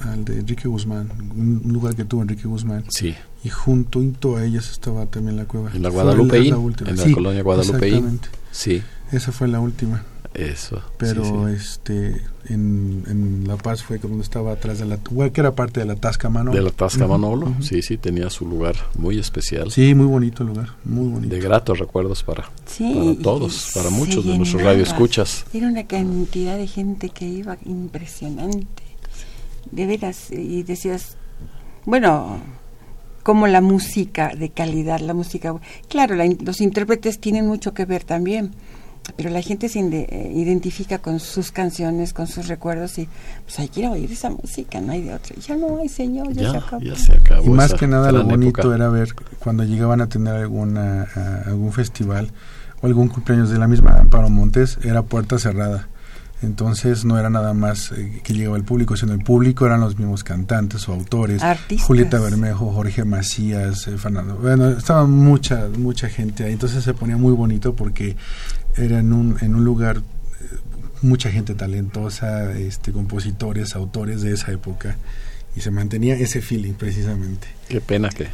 [0.00, 2.84] al de Enrique Guzmán, un lugar que tuvo Enrique Guzmán.
[2.88, 5.70] Sí y junto a ellas estaba también la cueva.
[5.72, 8.02] En la Guadalupe, en la colonia Guadalupe.
[8.50, 8.82] Sí.
[9.12, 10.04] Esa fue la última.
[10.34, 10.80] Eso.
[10.96, 15.80] Pero este en, en, La Paz fue donde estaba atrás de la que era parte
[15.80, 16.56] de la Tasca Manolo.
[16.56, 19.72] De la Tasca Manolo, sí, sí, tenía su lugar muy especial.
[19.72, 21.34] Sí, muy bonito el lugar, muy bonito.
[21.34, 25.46] De gratos recuerdos para, para todos, para muchos de nuestros radioescuchas.
[25.52, 28.89] Era una cantidad de gente que iba impresionante.
[29.72, 31.16] De veras, y decías,
[31.84, 32.38] bueno,
[33.22, 35.54] como la música de calidad, la música...
[35.88, 38.52] Claro, los intérpretes tienen mucho que ver también,
[39.16, 43.08] pero la gente se eh, identifica con sus canciones, con sus recuerdos y
[43.44, 45.36] pues hay que ir a oír esa música, no hay de otra.
[45.36, 46.52] Ya no hay, señor, ya,
[46.96, 47.44] se acabó.
[47.44, 51.08] y más que nada lo bonito era ver cuando llegaban a tener alguna,
[51.46, 52.30] algún festival
[52.80, 55.88] o algún cumpleaños de la misma Amparo Montes, era puerta cerrada
[56.42, 59.98] entonces no era nada más eh, que llegaba el público, sino el público eran los
[59.98, 61.42] mismos cantantes o autores.
[61.82, 64.36] Julieta Bermejo, Jorge Macías, eh, Fernando.
[64.36, 66.52] Bueno, estaba mucha, mucha gente ahí.
[66.52, 68.16] Entonces se ponía muy bonito porque
[68.76, 70.02] era en un, en un lugar eh,
[71.02, 74.96] mucha gente talentosa, este, compositores, autores de esa época.
[75.54, 77.48] Y se mantenía ese feeling precisamente.
[77.68, 78.28] Qué pena que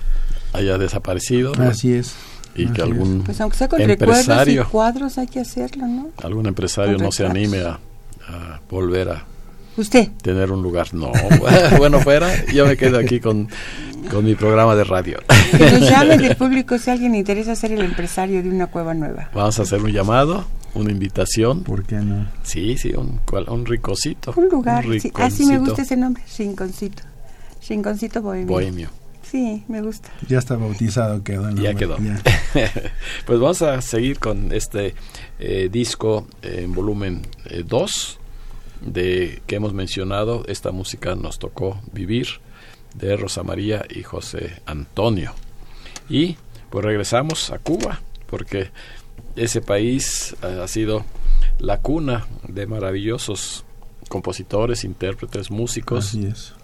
[0.52, 1.54] haya desaparecido.
[1.60, 2.14] Así es
[2.54, 6.46] y que algún pues aunque sea con empresario y cuadros hay que hacerlo no algún
[6.46, 7.78] empresario no se anime a,
[8.26, 9.24] a volver a
[9.76, 10.08] ¿Usted?
[10.22, 10.92] tener un lugar.
[10.94, 11.12] No,
[11.78, 13.48] bueno, fuera, yo me quedo aquí con,
[14.10, 15.18] con mi programa de radio.
[15.56, 19.30] Que nos llamen del público si alguien interesa ser el empresario de una cueva nueva.
[19.34, 21.62] Vamos a hacer un llamado, una invitación.
[21.62, 22.26] ¿Por qué no?
[22.42, 24.32] Sí, sí, un, un ricocito.
[24.36, 25.12] Un lugar, sí.
[25.14, 27.02] así me gusta ese nombre, Rinconcito.
[27.68, 28.46] Rinconcito Bohemio.
[28.46, 28.90] Bohemio.
[29.30, 30.10] Sí, me gusta.
[30.28, 31.50] Ya está bautizado, quedó.
[31.50, 31.96] ya quedó.
[33.26, 34.94] pues vamos a seguir con este
[35.40, 37.26] eh, disco en volumen
[37.64, 40.44] 2 eh, de que hemos mencionado.
[40.46, 42.28] Esta música nos tocó vivir
[42.94, 45.34] de Rosa María y José Antonio.
[46.08, 46.36] Y
[46.70, 48.70] pues regresamos a Cuba, porque
[49.34, 51.04] ese país eh, ha sido
[51.58, 53.64] la cuna de maravillosos
[54.08, 56.06] compositores, intérpretes, músicos.
[56.06, 56.54] Así es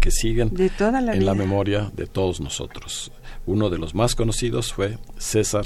[0.00, 3.12] que siguen en la memoria de todos nosotros.
[3.46, 5.64] Uno de los más conocidos fue César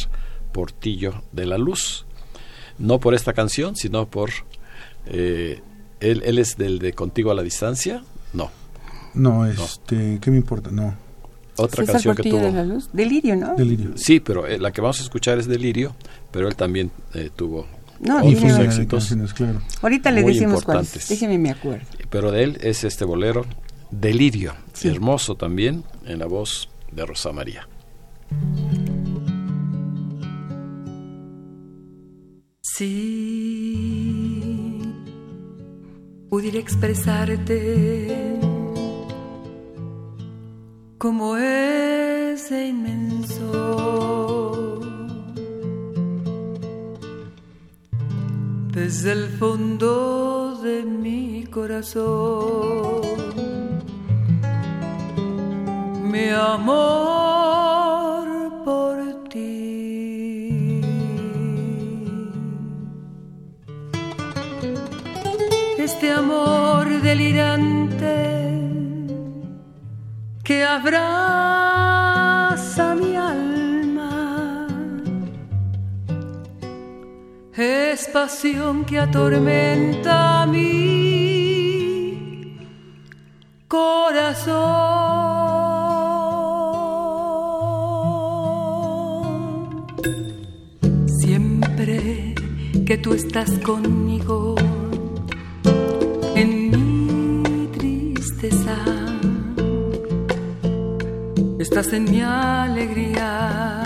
[0.52, 2.06] Portillo de la Luz.
[2.78, 4.30] No por esta canción, sino por...
[5.06, 5.60] Eh,
[6.00, 8.02] él, él es del de Contigo a la Distancia.
[8.32, 8.50] No.
[9.14, 10.70] No, este, ¿qué me importa?
[10.70, 10.96] No.
[11.56, 12.40] Otra canción que tuvo.
[12.40, 12.88] De la luz.
[12.92, 13.54] Delirio, ¿no?
[13.54, 13.90] Delirio.
[13.96, 15.94] Sí, pero eh, la que vamos a escuchar es Delirio,
[16.30, 17.66] pero él también eh, tuvo
[18.00, 19.14] no, otros éxitos.
[19.34, 19.60] Claro.
[19.82, 21.08] Ahorita le decimos cuáles.
[21.08, 21.86] Déjeme me acuerdo.
[22.10, 23.44] Pero de él es este bolero
[23.92, 27.68] Delirio, hermoso también, en la voz de Rosa María.
[32.62, 33.20] Si
[36.30, 38.40] pudiera expresarte
[40.96, 44.00] como ese inmenso
[48.72, 53.51] desde el fondo de mi corazón
[56.22, 58.24] mi amor
[58.64, 58.96] por
[59.28, 60.80] ti.
[65.78, 68.16] Este amor delirante
[70.44, 72.14] que abraza
[72.94, 74.68] mi alma
[77.56, 80.62] es pasión que atormenta mi
[83.66, 84.91] corazón.
[92.98, 94.54] Tú estás conmigo
[96.34, 98.76] en mi tristeza.
[101.58, 103.81] Estás en mi alegría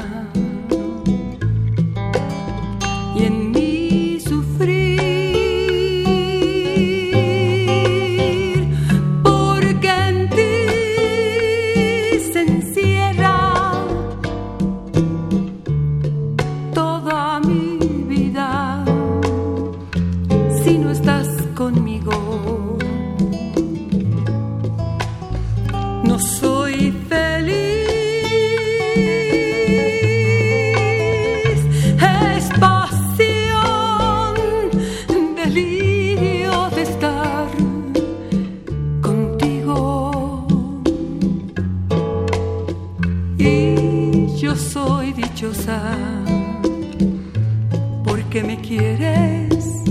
[48.62, 49.84] quieres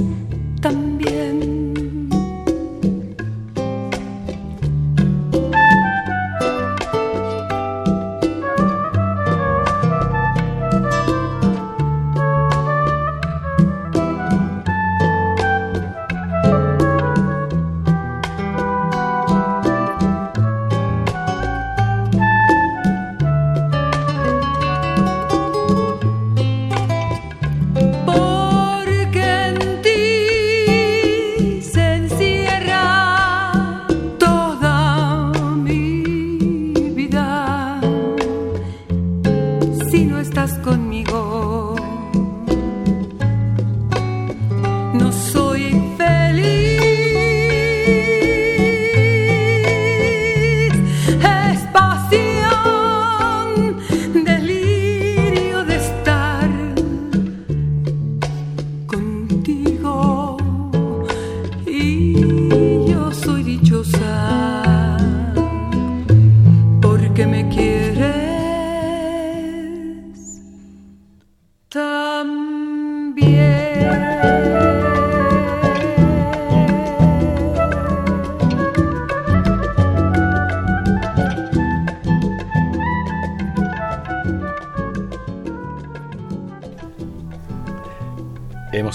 [0.61, 1.54] también.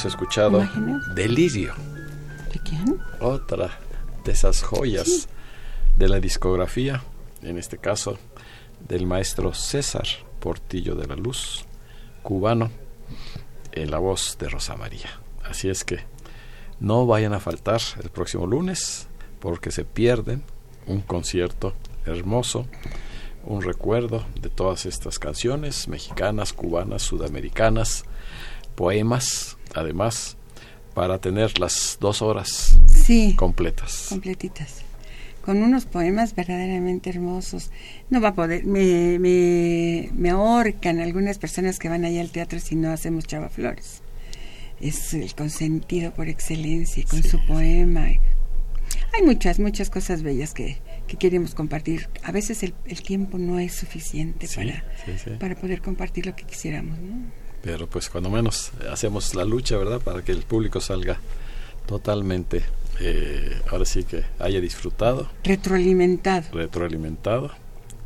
[0.00, 1.14] Hemos escuchado Imágenes.
[1.14, 1.74] Delirio,
[2.50, 2.98] ¿De quién?
[3.20, 3.78] otra
[4.24, 5.28] de esas joyas
[5.98, 7.02] de la discografía,
[7.42, 8.16] en este caso
[8.88, 10.06] del maestro César
[10.38, 11.66] Portillo de la Luz,
[12.22, 12.70] cubano,
[13.72, 15.20] en la voz de Rosa María.
[15.44, 15.98] Así es que
[16.78, 19.06] no vayan a faltar el próximo lunes
[19.38, 20.44] porque se pierden
[20.86, 21.74] un concierto
[22.06, 22.66] hermoso,
[23.44, 28.06] un recuerdo de todas estas canciones mexicanas, cubanas, sudamericanas,
[28.76, 30.36] poemas, además,
[30.94, 34.06] para tener las dos horas Sí, completas.
[34.08, 34.82] completitas.
[35.44, 37.70] Con unos poemas verdaderamente hermosos.
[38.10, 42.60] No va a poder, me, me, me ahorcan algunas personas que van allá al teatro
[42.60, 44.02] si no hacemos Chava Flores.
[44.80, 48.06] Es el consentido por excelencia con su poema.
[49.12, 52.08] Hay muchas, muchas cosas bellas que, que queremos compartir.
[52.22, 54.84] A veces el, el tiempo no es suficiente Sí, para,
[55.18, 55.30] sí.
[55.38, 56.98] para poder compartir lo que quisiéramos.
[56.98, 57.16] ¿no?
[57.62, 60.00] Pero pues cuando menos hacemos la lucha, ¿verdad?
[60.00, 61.18] Para que el público salga
[61.86, 62.64] totalmente,
[63.00, 66.46] eh, ahora sí que haya disfrutado, Retroalimentado.
[66.52, 67.50] retroalimentado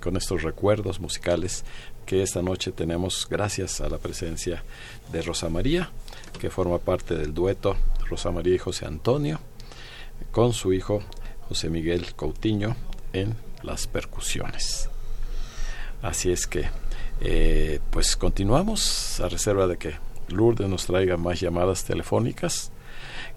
[0.01, 1.65] con estos recuerdos musicales
[2.07, 4.63] que esta noche tenemos gracias a la presencia
[5.13, 5.91] de Rosa María,
[6.39, 7.77] que forma parte del dueto
[8.09, 9.41] Rosa María y José Antonio,
[10.31, 11.03] con su hijo
[11.49, 12.77] José Miguel Coutinho
[13.13, 14.91] en las percusiones.
[16.03, 16.69] Así es que,
[17.21, 19.95] eh, pues continuamos a reserva de que
[20.29, 22.73] Lourdes nos traiga más llamadas telefónicas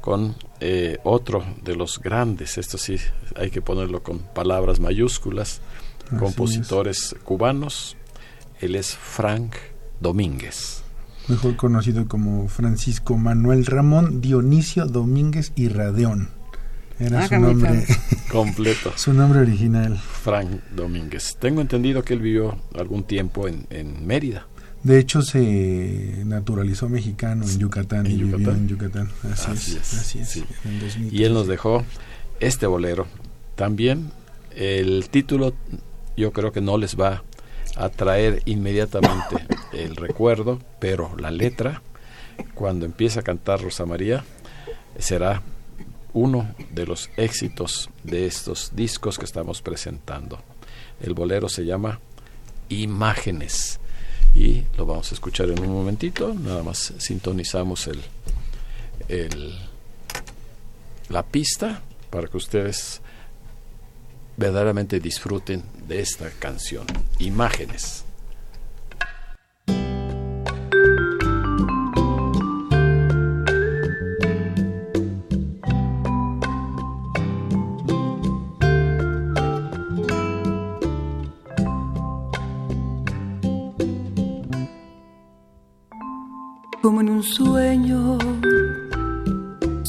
[0.01, 2.97] con eh, otro de los grandes, esto sí
[3.35, 5.61] hay que ponerlo con palabras mayúsculas,
[6.05, 7.97] Así compositores cubanos.
[8.59, 9.55] Él es Frank
[9.99, 10.83] Domínguez.
[11.27, 16.36] Mejor conocido como Francisco Manuel Ramón Dionisio Domínguez y Radeón.
[16.99, 17.85] Era su Hágame nombre,
[18.31, 18.91] Completo.
[18.95, 19.97] su nombre original.
[19.97, 21.37] Frank Domínguez.
[21.39, 24.47] Tengo entendido que él vivió algún tiempo en, en Mérida.
[24.83, 28.57] De hecho, se naturalizó mexicano en Yucatán ¿En y vivió Yucatán?
[28.61, 29.09] en Yucatán.
[29.31, 30.29] Así, Así es, es, así es.
[30.29, 30.45] sí.
[30.65, 31.13] en 2003.
[31.13, 31.83] Y él nos dejó
[32.39, 33.05] este bolero.
[33.55, 34.11] También
[34.55, 35.53] el título
[36.15, 37.23] yo creo que no les va
[37.75, 39.35] a traer inmediatamente
[39.73, 41.81] el recuerdo, pero la letra,
[42.55, 44.23] cuando empieza a cantar Rosa María,
[44.97, 45.41] será
[46.13, 50.41] uno de los éxitos de estos discos que estamos presentando.
[51.01, 51.99] El bolero se llama
[52.69, 53.79] Imágenes
[54.35, 57.89] y lo vamos a escuchar en un momentito, nada más sintonizamos
[59.07, 59.55] el,
[61.09, 63.01] la pista para que ustedes
[64.35, 66.85] verdaderamente disfruten de esta canción.
[67.19, 68.06] Imágenes.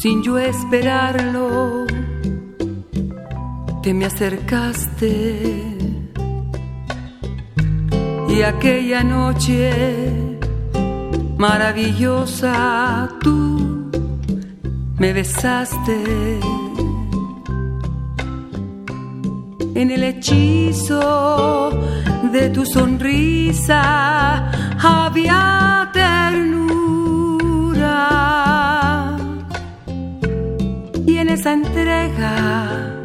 [0.09, 1.84] Sin yo esperarlo
[3.82, 5.12] te me acercaste.
[8.34, 10.38] Y aquella noche
[11.36, 13.90] maravillosa tú
[14.96, 16.40] me besaste.
[19.74, 21.70] En el hechizo
[22.32, 23.80] de tu sonrisa
[24.82, 25.90] había
[31.47, 33.01] entrega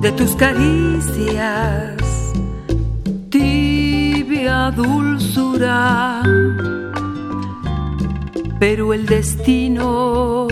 [0.00, 1.96] de tus caricias,
[3.30, 6.22] tibia dulzura,
[8.60, 10.46] pero el destino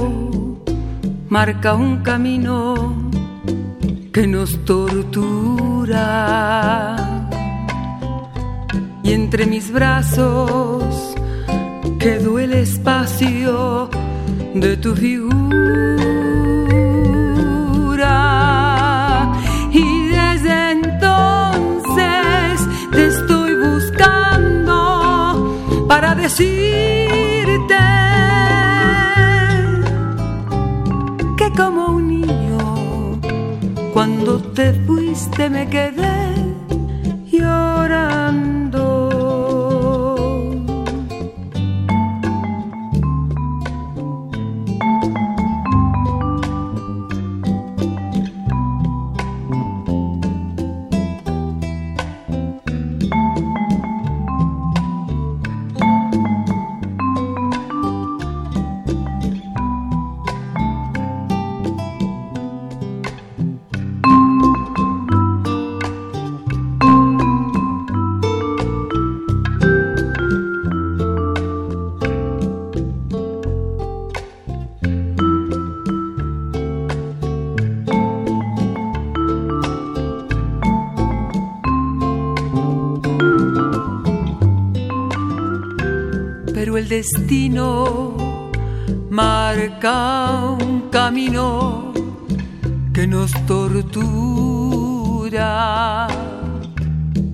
[1.29, 3.11] marca un camino
[4.13, 5.97] que nos tortura.
[9.03, 11.15] Y entre mis brazos
[11.99, 13.89] quedó el espacio
[14.55, 16.16] de tu figura.
[26.27, 27.77] Decirte
[31.37, 33.21] que como un niño,
[33.95, 36.26] cuando te fuiste me quedé
[86.97, 88.17] destino
[89.11, 91.93] marca un camino
[92.95, 94.49] que nos tortura.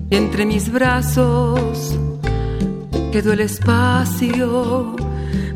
[0.09, 1.97] Entre mis brazos
[3.13, 4.95] quedó el espacio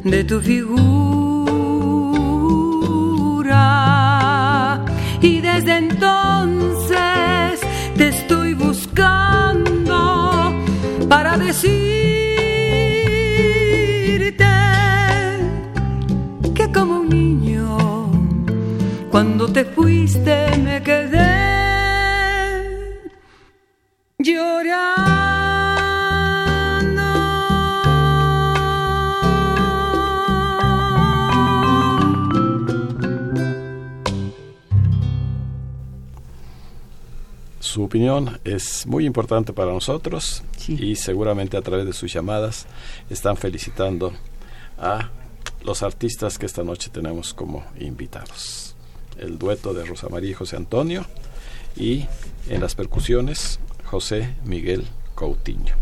[0.05, 0.85] de tu figura.
[5.21, 7.59] Y desde entonces
[7.97, 9.99] te estoy buscando
[11.09, 11.86] para decir
[19.57, 21.31] te fuiste me quedé.
[24.19, 25.01] Llorando.
[37.59, 42.67] Su opinión es muy importante para nosotros y seguramente a través de sus llamadas
[43.09, 44.13] están felicitando
[44.77, 45.09] a
[45.63, 48.66] los artistas que esta noche tenemos como invitados
[49.19, 51.05] el dueto de Rosa María y José Antonio,
[51.75, 52.05] y
[52.49, 55.75] en las percusiones José Miguel Coutinho.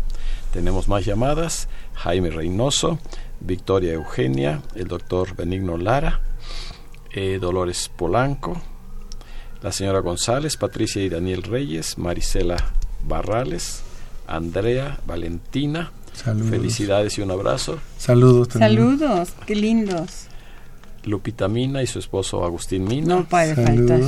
[0.52, 2.98] Tenemos más llamadas, Jaime Reynoso,
[3.40, 6.20] Victoria Eugenia, el doctor Benigno Lara,
[7.12, 8.60] eh, Dolores Polanco,
[9.62, 12.56] la señora González, Patricia y Daniel Reyes, Marisela
[13.06, 13.82] Barrales,
[14.26, 15.92] Andrea Valentina.
[16.48, 17.78] Felicidades y un abrazo.
[17.98, 18.48] Saludos.
[18.52, 20.25] Saludos, qué lindos.
[21.06, 23.14] Lupita Mina y su esposo Agustín Mina.
[23.14, 24.00] No puede faltar.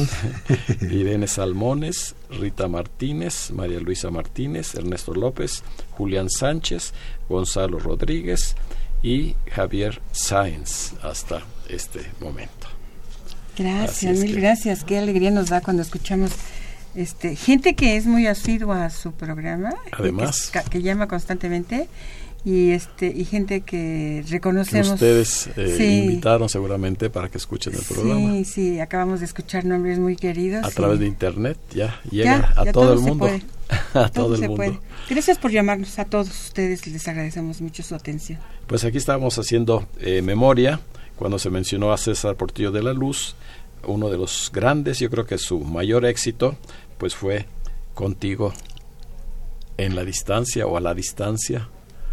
[0.90, 6.92] Irene Salmones, Rita Martínez, María Luisa Martínez, Ernesto López, Julián Sánchez,
[7.28, 8.56] Gonzalo Rodríguez
[9.02, 12.66] y Javier Sáenz hasta este momento.
[13.56, 14.84] Gracias, mil gracias.
[14.84, 16.32] Qué alegría nos da cuando escuchamos
[16.94, 19.74] este gente que es muy asidua a su programa.
[19.92, 20.50] Además.
[20.70, 21.88] que llama constantemente
[22.48, 24.92] y este y gente que reconocemos.
[24.92, 28.36] ustedes eh, invitaron seguramente para que escuchen el programa.
[28.36, 30.64] Sí, sí, acabamos de escuchar nombres muy queridos.
[30.64, 33.28] A través de internet ya llega a todo, el mundo.
[33.92, 34.80] a todo, el mundo.
[35.10, 38.38] Gracias por llamarnos a todos ustedes, les agradecemos mucho su atención.
[38.66, 40.80] Pues aquí estamos haciendo eh, memoria
[41.16, 43.36] cuando se mencionó a César Portillo de la Luz,
[43.84, 46.56] uno de los grandes, yo creo que su mayor éxito,
[46.96, 47.44] pues fue
[47.92, 48.54] Contigo
[49.76, 51.68] en la distancia o a la distancia.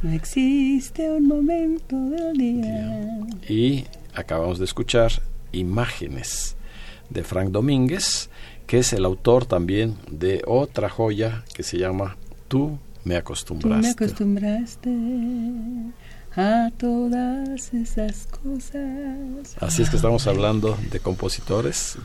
[0.05, 3.25] No existe un momento del día.
[3.49, 5.11] Y acabamos de escuchar
[5.51, 6.55] Imágenes
[7.09, 8.29] de Frank Domínguez,
[8.67, 13.81] que es el autor también de otra joya que se llama Tú me acostumbraste.
[13.81, 14.89] Tú me acostumbraste
[16.35, 19.57] a todas esas cosas.
[19.59, 21.97] Así es que estamos hablando de compositores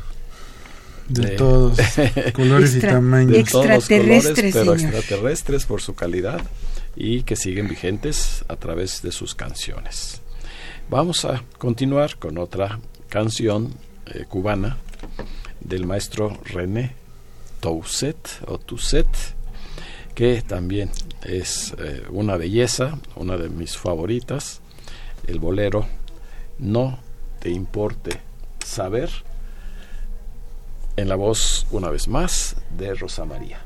[1.07, 1.79] de, todos
[2.33, 3.33] colores y tamaños.
[3.33, 6.41] De todos los colores, pero extraterrestres por su calidad
[6.97, 10.21] y que siguen vigentes a través de sus canciones.
[10.89, 13.75] Vamos a continuar con otra canción
[14.07, 14.79] eh, cubana
[15.61, 16.95] del maestro René
[17.61, 18.17] Tousset
[18.47, 19.07] o Tousset
[20.15, 20.91] que también
[21.23, 24.61] es eh, una belleza, una de mis favoritas,
[25.27, 25.87] el bolero
[26.59, 26.99] No
[27.39, 28.21] te importe
[28.63, 29.11] saber,
[30.97, 33.61] en la voz, una vez más, de Rosa María.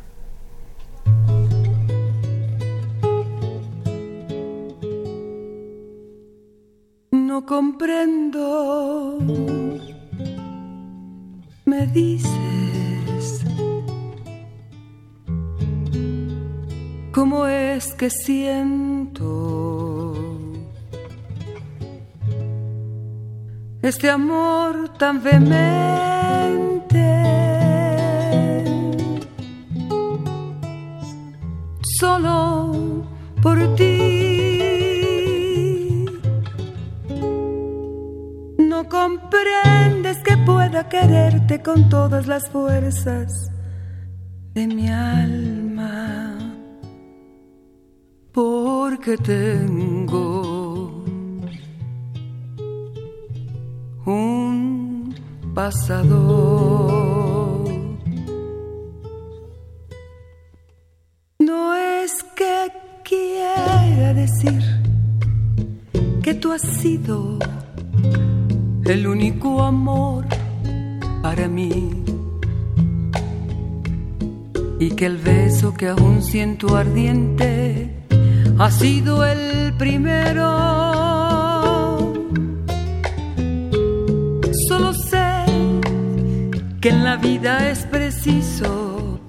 [7.34, 9.18] No comprendo,
[11.64, 13.44] me dices,
[17.12, 20.14] cómo es que siento
[23.82, 25.64] este amor tan vehemente
[31.98, 33.04] solo
[33.42, 33.93] por ti.
[38.84, 43.32] No comprendes que pueda quererte con todas las fuerzas
[44.52, 46.36] de mi alma,
[48.30, 51.02] porque tengo
[54.04, 55.14] un
[55.54, 56.84] pasado.
[64.14, 64.62] decir
[66.22, 67.38] que tú has sido
[68.86, 70.26] el único amor
[71.22, 72.04] para mí
[74.78, 77.90] y que el beso que aún siento ardiente
[78.58, 80.50] ha sido el primero.
[84.68, 85.44] Solo sé
[86.80, 89.20] que en la vida es preciso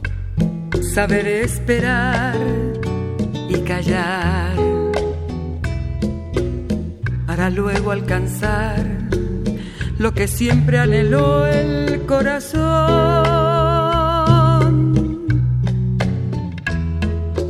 [0.94, 2.36] saber esperar
[3.50, 4.56] y callar
[7.26, 8.95] para luego alcanzar
[9.98, 12.56] lo que siempre anheló el corazón.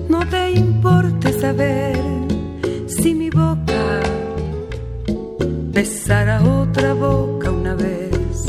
[0.09, 1.97] No te importe saber
[2.87, 4.01] si mi boca
[5.73, 8.45] besara otra boca una vez,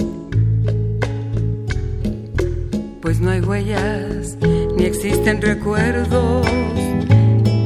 [3.00, 4.36] pues no hay huellas
[4.76, 6.46] ni existen recuerdos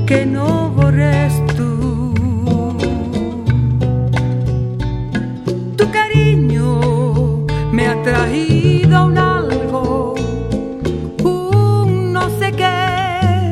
[0.07, 1.50] que no borres
[8.11, 10.15] traído un algo,
[11.23, 13.47] un no sé qué,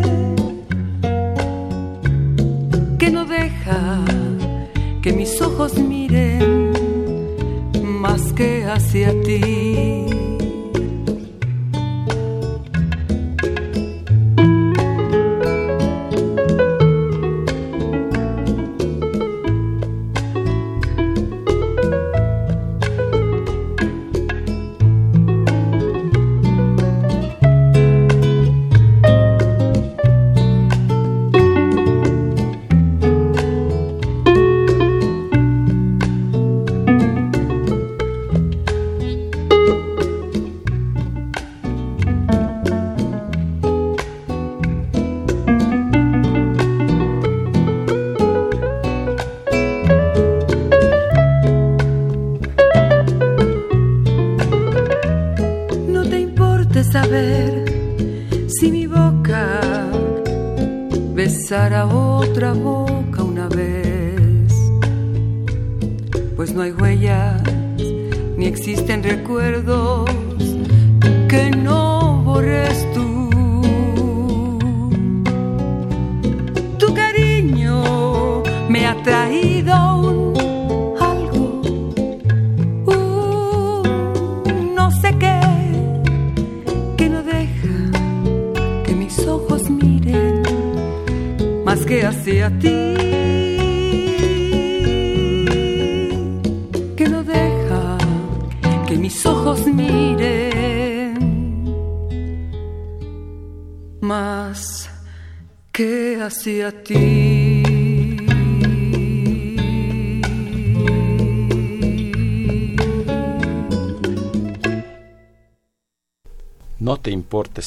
[2.98, 4.00] que no deja
[5.00, 6.72] que mis ojos miren
[8.02, 10.17] más que hacia ti.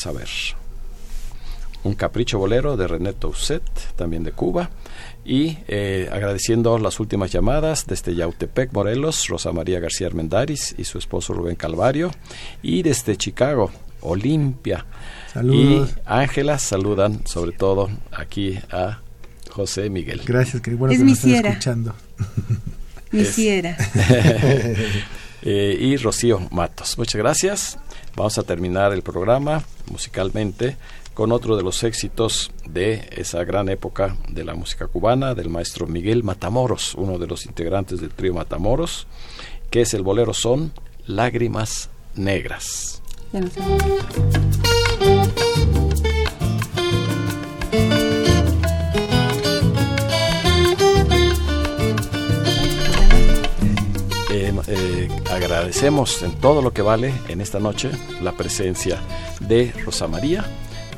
[0.02, 0.28] Saber.
[1.84, 3.64] Un capricho bolero de René Tousset,
[3.96, 4.70] también de Cuba.
[5.26, 10.98] Y eh, agradeciendo las últimas llamadas desde Yautepec, Morelos, Rosa María García Armendaris y su
[11.00, 12.12] esposo Rubén Calvario.
[12.62, 13.72] Y desde Chicago,
[14.02, 14.86] Olimpia.
[15.34, 15.90] Saludos.
[15.90, 19.00] Y Ángela saludan sobre todo aquí a
[19.50, 20.22] José Miguel.
[20.26, 21.50] Gracias, qué bueno Es que mi nos están fiera.
[21.50, 21.96] escuchando.
[23.12, 23.78] Mi Es- fiera.
[25.44, 27.00] Eh, y Rocío Matos.
[27.00, 27.80] Muchas gracias.
[28.16, 30.78] Vamos a terminar el programa musicalmente
[31.14, 35.88] con otro de los éxitos de esa gran época de la música cubana, del maestro
[35.88, 39.08] Miguel Matamoros, uno de los integrantes del trío Matamoros,
[39.70, 40.72] que es el bolero son
[41.06, 43.02] Lágrimas Negras.
[55.32, 59.00] Agradecemos en todo lo que vale en esta noche la presencia
[59.40, 60.46] de Rosa María,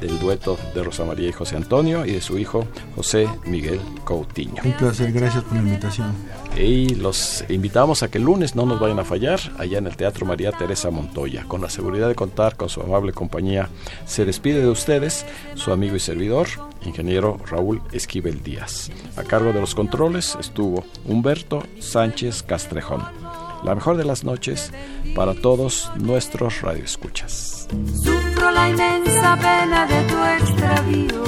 [0.01, 4.61] del dueto de Rosa María y José Antonio y de su hijo José Miguel Coutinho.
[4.63, 6.13] Un placer, gracias por la invitación.
[6.57, 9.95] Y los invitamos a que el lunes no nos vayan a fallar allá en el
[9.95, 11.45] Teatro María Teresa Montoya.
[11.47, 13.69] Con la seguridad de contar con su amable compañía,
[14.05, 16.47] se despide de ustedes su amigo y servidor,
[16.85, 18.89] ingeniero Raúl Esquivel Díaz.
[19.15, 23.32] A cargo de los controles estuvo Humberto Sánchez Castrejón.
[23.63, 24.71] La mejor de las noches
[25.15, 27.67] para todos nuestros radioescuchas.
[28.03, 31.23] Sufro la inmensa pena de tu extravío.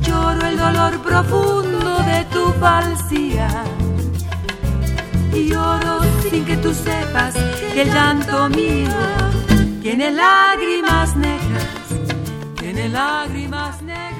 [0.00, 3.48] Lloro el dolor profundo de tu falsía.
[5.34, 6.00] Y lloro
[6.30, 7.34] sin que tú sepas
[7.74, 8.96] que el llanto mío
[9.82, 11.66] tiene lágrimas negras,
[12.58, 14.13] tiene lágrimas negras.